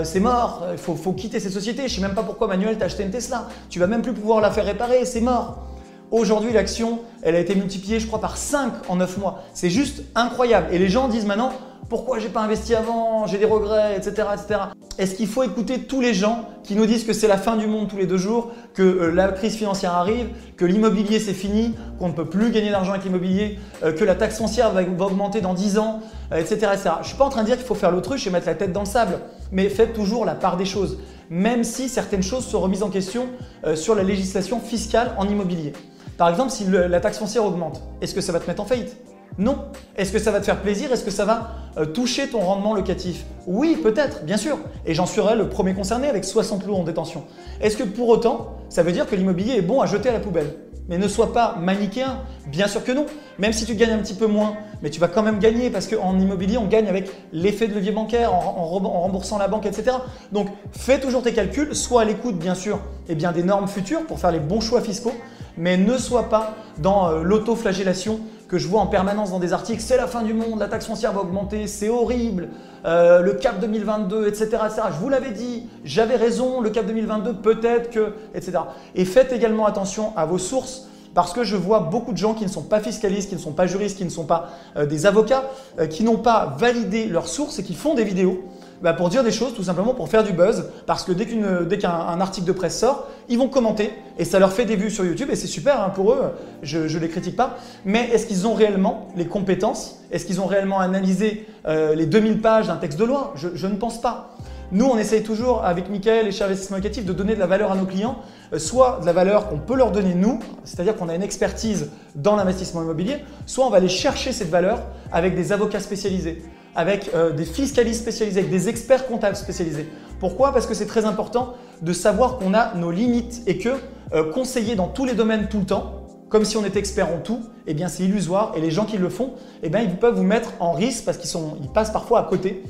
c'est 0.04 0.20
mort, 0.20 0.66
il 0.72 0.78
faut, 0.78 0.96
faut, 0.96 1.14
quitter 1.14 1.40
cette 1.40 1.54
société. 1.54 1.88
Je 1.88 1.94
ne 1.94 1.96
sais 1.96 2.02
même 2.02 2.16
pas 2.16 2.24
pourquoi 2.24 2.48
Manuel 2.48 2.78
t'a 2.78 2.86
acheté 2.86 3.04
une 3.04 3.12
Tesla. 3.12 3.48
Tu 3.70 3.80
vas 3.80 3.88
même 3.88 4.02
plus 4.02 4.14
pouvoir 4.14 4.42
la 4.42 4.52
faire 4.52 4.66
réparer, 4.66 5.06
c'est 5.06 5.22
mort. 5.22 5.68
Aujourd'hui, 6.10 6.54
l'action, 6.54 7.02
elle 7.22 7.36
a 7.36 7.40
été 7.40 7.54
multipliée, 7.54 8.00
je 8.00 8.08
crois, 8.08 8.22
par 8.22 8.38
5 8.38 8.72
en 8.88 8.96
9 8.96 9.18
mois. 9.18 9.44
C'est 9.54 9.70
juste 9.70 10.04
incroyable. 10.16 10.68
Et 10.72 10.78
les 10.78 10.88
gens 10.88 11.10
disent 11.10 11.26
maintenant, 11.26 11.52
pourquoi 11.90 12.20
j'ai 12.20 12.30
pas 12.30 12.42
investi 12.42 12.76
avant, 12.76 13.28
j'ai 13.28 13.38
des 13.38 13.46
regrets, 13.46 13.96
etc. 13.96 14.28
etc. 14.34 14.60
Est-ce 14.98 15.16
qu'il 15.16 15.28
faut 15.28 15.44
écouter 15.44 15.80
tous 15.84 16.02
les 16.02 16.14
gens 16.14 16.50
qui 16.64 16.76
nous 16.76 16.86
disent 16.86 17.06
que 17.06 17.14
c'est 17.14 17.28
la 17.28 17.38
fin 17.38 17.56
du 17.56 17.68
monde 17.68 17.88
tous 17.88 17.98
les 17.98 18.08
deux 18.08 18.18
jours, 18.18 18.52
que 18.74 18.82
euh, 18.82 19.12
la 19.12 19.30
crise 19.30 19.56
financière 19.56 19.94
arrive, 19.94 20.28
que 20.58 20.66
l'immobilier 20.66 21.20
c'est 21.20 21.34
fini, 21.34 21.76
qu'on 22.00 22.10
ne 22.10 22.14
peut 22.14 22.26
plus 22.26 22.52
gagner 22.52 22.72
d'argent 22.72 22.92
avec 22.92 23.06
l'immobilier, 23.06 23.60
euh, 23.84 23.94
que 23.94 24.04
la 24.04 24.16
taxe 24.16 24.38
foncière 24.38 24.72
va, 24.72 24.82
augmenter 24.82 25.40
dans 25.40 25.54
10 25.54 25.78
ans, 25.78 26.02
etc., 26.36 26.60
euh, 26.64 26.74
etc. 26.74 26.90
Je 27.02 27.08
suis 27.08 27.18
pas 27.18 27.26
en 27.26 27.30
train 27.30 27.42
de 27.42 27.48
dire 27.48 27.58
qu'il 27.58 27.66
faut 27.66 27.76
faire 27.76 27.92
l'autruche 27.92 28.28
et 28.28 28.30
mettre 28.30 28.48
la 28.48 28.56
tête 28.56 28.74
dans 28.74 28.82
le 28.82 28.86
sable, 28.86 29.20
mais 29.52 29.70
faites 29.70 29.94
toujours 29.94 30.26
la 30.26 30.36
part 30.36 30.58
des 30.58 30.66
choses, 30.66 30.98
même 31.30 31.64
si 31.64 31.88
certaines 31.90 32.24
choses 32.24 32.46
sont 32.46 32.60
remises 32.60 32.84
en 32.84 32.90
question 32.90 33.28
sur 33.76 33.96
la 33.96 34.04
législation 34.04 34.60
fiscale 34.60 35.12
en 35.18 35.28
immobilier. 35.28 35.74
Par 36.18 36.30
exemple, 36.30 36.52
si 36.52 36.66
la 36.66 37.00
taxe 37.00 37.18
foncière 37.18 37.46
augmente, 37.46 37.82
est-ce 38.02 38.16
que 38.16 38.22
ça 38.22 38.32
va 38.32 38.40
te 38.40 38.48
mettre 38.48 38.62
en 38.62 38.66
faillite? 38.66 38.96
Non. 39.38 39.66
Est-ce 39.96 40.12
que 40.12 40.20
ça 40.20 40.32
va 40.32 40.40
te 40.40 40.46
faire 40.46 40.62
plaisir? 40.62 40.92
Est-ce 40.92 41.04
que 41.04 41.12
ça 41.12 41.26
va 41.26 41.52
euh, 41.78 41.86
toucher 41.86 42.28
ton 42.28 42.40
rendement 42.40 42.74
locatif? 42.74 43.26
Oui, 43.46 43.78
peut-être, 43.82 44.24
bien 44.24 44.38
sûr. 44.38 44.58
Et 44.86 44.94
j'en 44.94 45.06
serai 45.06 45.36
le 45.36 45.48
premier 45.50 45.74
concerné 45.74 46.08
avec 46.08 46.26
60 46.26 46.66
lots 46.66 46.76
en 46.76 46.84
détention. 46.84 47.24
Est-ce 47.62 47.78
que 47.78 47.84
pour 47.84 48.10
autant, 48.10 48.58
ça 48.70 48.84
veut 48.84 48.92
dire 48.92 49.08
que 49.08 49.16
l'immobilier 49.16 49.56
est 49.56 49.62
bon 49.62 49.82
à 49.82 49.86
jeter 49.86 50.10
à 50.10 50.14
la 50.14 50.20
poubelle? 50.20 50.54
Mais 50.90 50.98
ne 50.98 51.08
sois 51.08 51.34
pas 51.34 51.58
manichéen, 51.60 52.20
bien 52.48 52.68
sûr 52.68 52.84
que 52.84 52.94
non. 52.94 53.06
Même 53.40 53.52
si 53.52 53.66
tu 53.66 53.76
gagnes 53.76 53.92
un 53.92 53.98
petit 53.98 54.14
peu 54.14 54.28
moins, 54.28 54.56
mais 54.82 54.90
tu 54.90 55.00
vas 55.00 55.10
quand 55.10 55.22
même 55.22 55.40
gagner 55.40 55.70
parce 55.70 55.88
qu'en 55.88 56.18
immobilier, 56.18 56.58
on 56.58 56.68
gagne 56.68 56.88
avec 56.88 57.12
l'effet 57.34 57.68
de 57.68 57.74
levier 57.74 57.92
bancaire, 57.92 58.34
en, 58.34 58.66
remboursant 58.66 59.38
la 59.38 59.50
banque, 59.50 59.66
etc. 59.66 59.98
Donc 60.32 60.48
fais 60.72 61.00
toujours 61.00 61.24
tes 61.24 61.34
calculs, 61.34 61.76
sois 61.76 62.04
à 62.04 62.06
l'écoute 62.06 62.38
bien 62.38 62.56
sûr 62.56 62.80
et 63.10 63.16
bien, 63.16 63.34
des 63.34 63.44
normes 63.44 63.68
futures 63.68 64.06
pour 64.06 64.20
faire 64.20 64.32
les 64.32 64.40
bons 64.40 64.62
choix 64.62 64.82
fiscaux, 64.82 65.14
mais 65.58 65.76
ne 65.76 65.98
sois 65.98 66.30
pas 66.30 66.56
dans 66.78 67.10
euh, 67.10 67.22
l'autoflagellation 67.22 68.22
que 68.48 68.58
je 68.58 68.68
vois 68.68 68.82
en 68.82 68.88
permanence 68.88 69.32
dans 69.32 69.40
des 69.40 69.54
articles, 69.54 69.82
c'est 69.82 69.98
la 69.98 70.08
fin 70.08 70.24
du 70.24 70.34
monde, 70.34 70.60
la 70.60 70.68
taxe 70.68 70.86
foncière 70.86 71.12
va 71.12 71.22
augmenter, 71.22 71.68
c'est 71.68 71.90
horrible, 71.90 72.50
euh, 72.86 73.22
le 73.22 73.34
cap 73.34 73.60
2022, 73.60 74.28
etc., 74.28 74.46
etc. 74.66 74.82
Je 74.92 75.00
vous 75.00 75.10
l'avais 75.10 75.32
dit, 75.32 75.68
j'avais 75.84 76.16
raison, 76.16 76.62
le 76.62 76.70
cap 76.70 76.86
2022, 76.86 77.34
peut-être 77.36 77.90
que, 77.90 78.14
etc. 78.34 78.60
Et 78.96 79.06
faites 79.06 79.34
également 79.34 79.66
attention 79.66 80.14
à 80.16 80.26
vos 80.26 80.38
sources. 80.38 80.88
Parce 81.14 81.34
que 81.34 81.44
je 81.44 81.56
vois 81.56 81.80
beaucoup 81.80 82.12
de 82.12 82.18
gens 82.18 82.36
qui 82.36 82.44
ne 82.44 82.50
sont 82.50 82.62
pas 82.62 82.80
fiscalistes, 82.80 83.30
qui 83.30 83.36
ne 83.36 83.40
sont 83.40 83.54
pas 83.54 83.66
juristes, 83.66 83.98
qui 83.98 84.06
ne 84.06 84.10
sont 84.10 84.26
pas 84.26 84.50
euh, 84.76 84.86
des 84.86 85.08
avocats, 85.08 85.46
euh, 85.80 85.88
qui 85.88 86.04
n'ont 86.04 86.20
pas 86.20 86.56
validé 86.60 87.08
leurs 87.08 87.28
sources 87.28 87.58
et 87.58 87.64
qui 87.64 87.74
font 87.74 87.96
des 87.96 88.04
vidéos 88.04 88.44
bah, 88.82 88.94
pour 88.94 89.10
dire 89.10 89.24
des 89.24 89.32
choses, 89.32 89.54
tout 89.56 89.64
simplement 89.64 89.94
pour 89.94 90.10
faire 90.10 90.24
du 90.24 90.34
buzz, 90.34 90.70
parce 90.86 91.04
que 91.04 91.12
dès 91.12 91.78
qu'un 91.78 92.22
article 92.22 92.46
de 92.46 92.52
presse 92.52 92.80
sort, 92.80 93.08
ils 93.30 93.38
vont 93.38 93.48
commenter 93.48 93.92
et 94.20 94.26
ça 94.26 94.40
leur 94.40 94.54
fait 94.54 94.66
des 94.66 94.76
vues 94.76 94.92
sur 94.92 95.06
YouTube 95.06 95.30
et 95.32 95.36
c'est 95.36 95.48
super 95.48 95.82
hein, 95.82 95.90
pour 95.90 96.14
eux, 96.14 96.22
je 96.64 96.80
ne 96.80 97.00
les 97.00 97.10
critique 97.10 97.36
pas. 97.36 97.58
Mais 97.86 98.10
est-ce 98.12 98.28
qu'ils 98.28 98.48
ont 98.48 98.54
réellement 98.54 99.08
les 99.16 99.26
compétences? 99.26 100.00
Est-ce 100.12 100.26
qu'ils 100.26 100.42
ont 100.42 100.46
réellement 100.46 100.80
analysé 100.80 101.48
euh, 101.68 101.96
les 101.96 102.06
2000 102.06 102.42
pages 102.42 102.68
d'un 102.68 102.78
texte 102.78 103.00
de 103.00 103.06
loi? 103.06 103.34
Je, 103.36 103.68
ne 103.68 103.76
pense 103.76 104.00
pas. 104.00 104.36
Nous, 104.72 104.86
on 104.86 104.98
essaye 104.98 105.24
toujours 105.24 105.64
avec 105.64 105.90
Mickaël 105.90 106.28
et 106.28 106.32
chez 106.32 106.44
Investissement 106.44 106.78
Locatif 106.78 107.06
de 107.06 107.14
donner 107.14 107.36
de 107.36 107.40
la 107.40 107.48
valeur 107.48 107.72
à 107.72 107.76
nos 107.76 107.86
clients, 107.86 108.20
euh, 108.54 108.60
soit 108.60 109.00
de 109.02 109.06
la 109.06 109.14
valeur 109.14 109.50
qu'on 109.50 109.60
peut 109.60 109.76
leur 109.76 109.92
donner 109.92 110.14
nous, 110.14 110.40
c'est-à-dire 110.64 110.96
qu'on 110.96 111.10
a 111.10 111.16
une 111.16 111.24
expertise 111.24 111.90
dans 112.16 112.36
l'investissement 112.36 112.84
immobilier, 112.84 113.18
soit 113.46 113.66
on 113.66 113.70
va 113.70 113.78
aller 113.78 113.88
chercher 113.88 114.34
cette 114.34 114.50
valeur 114.50 114.84
avec 115.12 115.36
des 115.36 115.52
avocats 115.52 115.80
spécialisés, 115.80 116.44
avec 116.78 117.10
euh, 117.16 117.32
des 117.32 117.44
fiscalistes 117.44 118.02
spécialisés, 118.02 118.40
avec 118.40 118.52
des 118.52 118.70
experts 118.70 119.08
comptables 119.08 119.36
spécialisés. 119.36 119.90
Pourquoi? 120.20 120.54
Parce 120.54 120.68
que 120.68 120.76
c'est 120.76 120.86
très 120.86 121.06
important 121.06 121.56
de 121.82 121.92
savoir 121.92 122.38
qu'on 122.38 122.54
a 122.54 122.76
nos 122.76 122.92
limites 122.92 123.42
et 123.48 123.58
que 123.58 123.70
euh, 124.14 124.32
conseiller 124.32 124.76
dans 124.76 124.88
tous 124.88 125.04
les 125.04 125.16
domaines 125.16 125.48
tout 125.50 125.58
le 125.58 125.66
temps, 125.66 126.04
comme 126.30 126.46
si 126.46 126.56
on 126.56 126.64
était 126.64 126.78
expert 126.78 127.12
en 127.12 127.18
tout, 127.18 127.42
eh 127.66 127.74
bien 127.74 127.88
c'est 127.88 128.04
illusoire 128.04 128.54
et 128.56 128.62
les 128.62 128.70
gens 128.70 128.86
qui 128.86 128.98
le 128.98 129.10
font, 129.10 129.34
eh 129.64 129.70
bien 129.70 129.82
ils 129.82 129.98
peuvent 129.98 130.16
vous 130.16 130.24
mettre 130.24 130.54
en 130.60 130.72
risque 130.72 131.04
parce 131.04 131.18
qu'ils 131.18 131.32
ils 131.62 131.70
passent 131.70 131.92
parfois 131.92 132.20
à 132.20 132.24
côté 132.24 132.64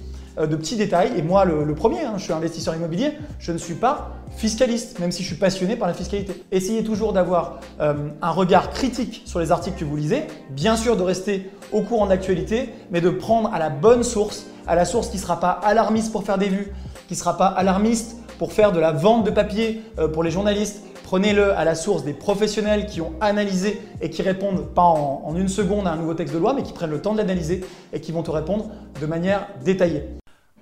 de 0.45 0.55
petits 0.55 0.75
détails. 0.75 1.11
Et 1.17 1.21
moi, 1.21 1.45
le, 1.45 1.73
premier, 1.73 2.01
hein, 2.01 2.13
je 2.17 2.23
suis 2.23 2.33
investisseur 2.33 2.75
immobilier, 2.75 3.13
je 3.39 3.51
ne 3.51 3.57
suis 3.57 3.73
pas 3.73 4.11
fiscaliste, 4.35 4.99
même 4.99 5.11
si 5.11 5.23
je 5.23 5.27
suis 5.27 5.37
passionné 5.37 5.75
par 5.75 5.87
la 5.87 5.93
fiscalité. 5.93 6.43
Essayez 6.51 6.83
toujours 6.83 7.13
d'avoir 7.13 7.59
euh, 7.79 8.09
un 8.21 8.31
regard 8.31 8.69
critique 8.69 9.23
sur 9.25 9.39
les 9.39 9.51
articles 9.51 9.79
que 9.79 9.85
vous 9.85 9.95
lisez, 9.95 10.23
bien 10.51 10.75
sûr 10.75 10.95
de 10.97 11.03
rester 11.03 11.49
au 11.71 11.81
courant 11.81 12.05
de 12.05 12.11
l'actualité, 12.11 12.69
mais 12.91 13.01
de 13.01 13.09
prendre 13.09 13.51
à 13.53 13.59
la 13.59 13.69
bonne 13.69 14.03
source, 14.03 14.45
à 14.67 14.75
la 14.75 14.85
source 14.85 15.09
qui 15.09 15.17
ne 15.17 15.21
sera 15.21 15.39
pas 15.39 15.51
alarmiste 15.51 16.11
pour 16.11 16.23
faire 16.23 16.37
des 16.37 16.49
vues, 16.49 16.73
qui 17.07 17.13
ne 17.13 17.17
sera 17.19 17.37
pas 17.37 17.47
alarmiste 17.47 18.17
pour 18.37 18.53
faire 18.53 18.71
de 18.71 18.79
la 18.79 18.91
vente 18.91 19.25
de 19.25 19.31
papier 19.31 19.81
euh, 19.97 20.07
pour 20.07 20.23
les 20.23 20.29
journalistes, 20.29 20.83
Prenez-le 21.07 21.53
à 21.53 21.63
la 21.63 21.73
source 21.73 22.03
des 22.03 22.11
professionnels 22.11 22.85
qui 22.85 22.99
ont 22.99 23.13
analysé 23.21 23.81
et 24.01 24.09
qui 24.09 24.21
répondent 24.21 24.67
pas 24.75 24.81
en, 24.81 25.33
une 25.37 25.47
seconde 25.47 25.87
à 25.87 25.93
un 25.93 25.95
nouveau 25.95 26.13
texte 26.13 26.33
de 26.33 26.37
loi, 26.37 26.53
mais 26.53 26.63
qui 26.63 26.73
prennent 26.73 26.89
le 26.89 27.01
temps 27.01 27.13
de 27.13 27.19
l'analyser 27.19 27.63
et 27.93 28.01
qui 28.01 28.11
vont 28.11 28.23
te 28.23 28.31
répondre 28.31 28.71
de 28.99 29.05
manière 29.05 29.47
détaillée. 29.63 30.03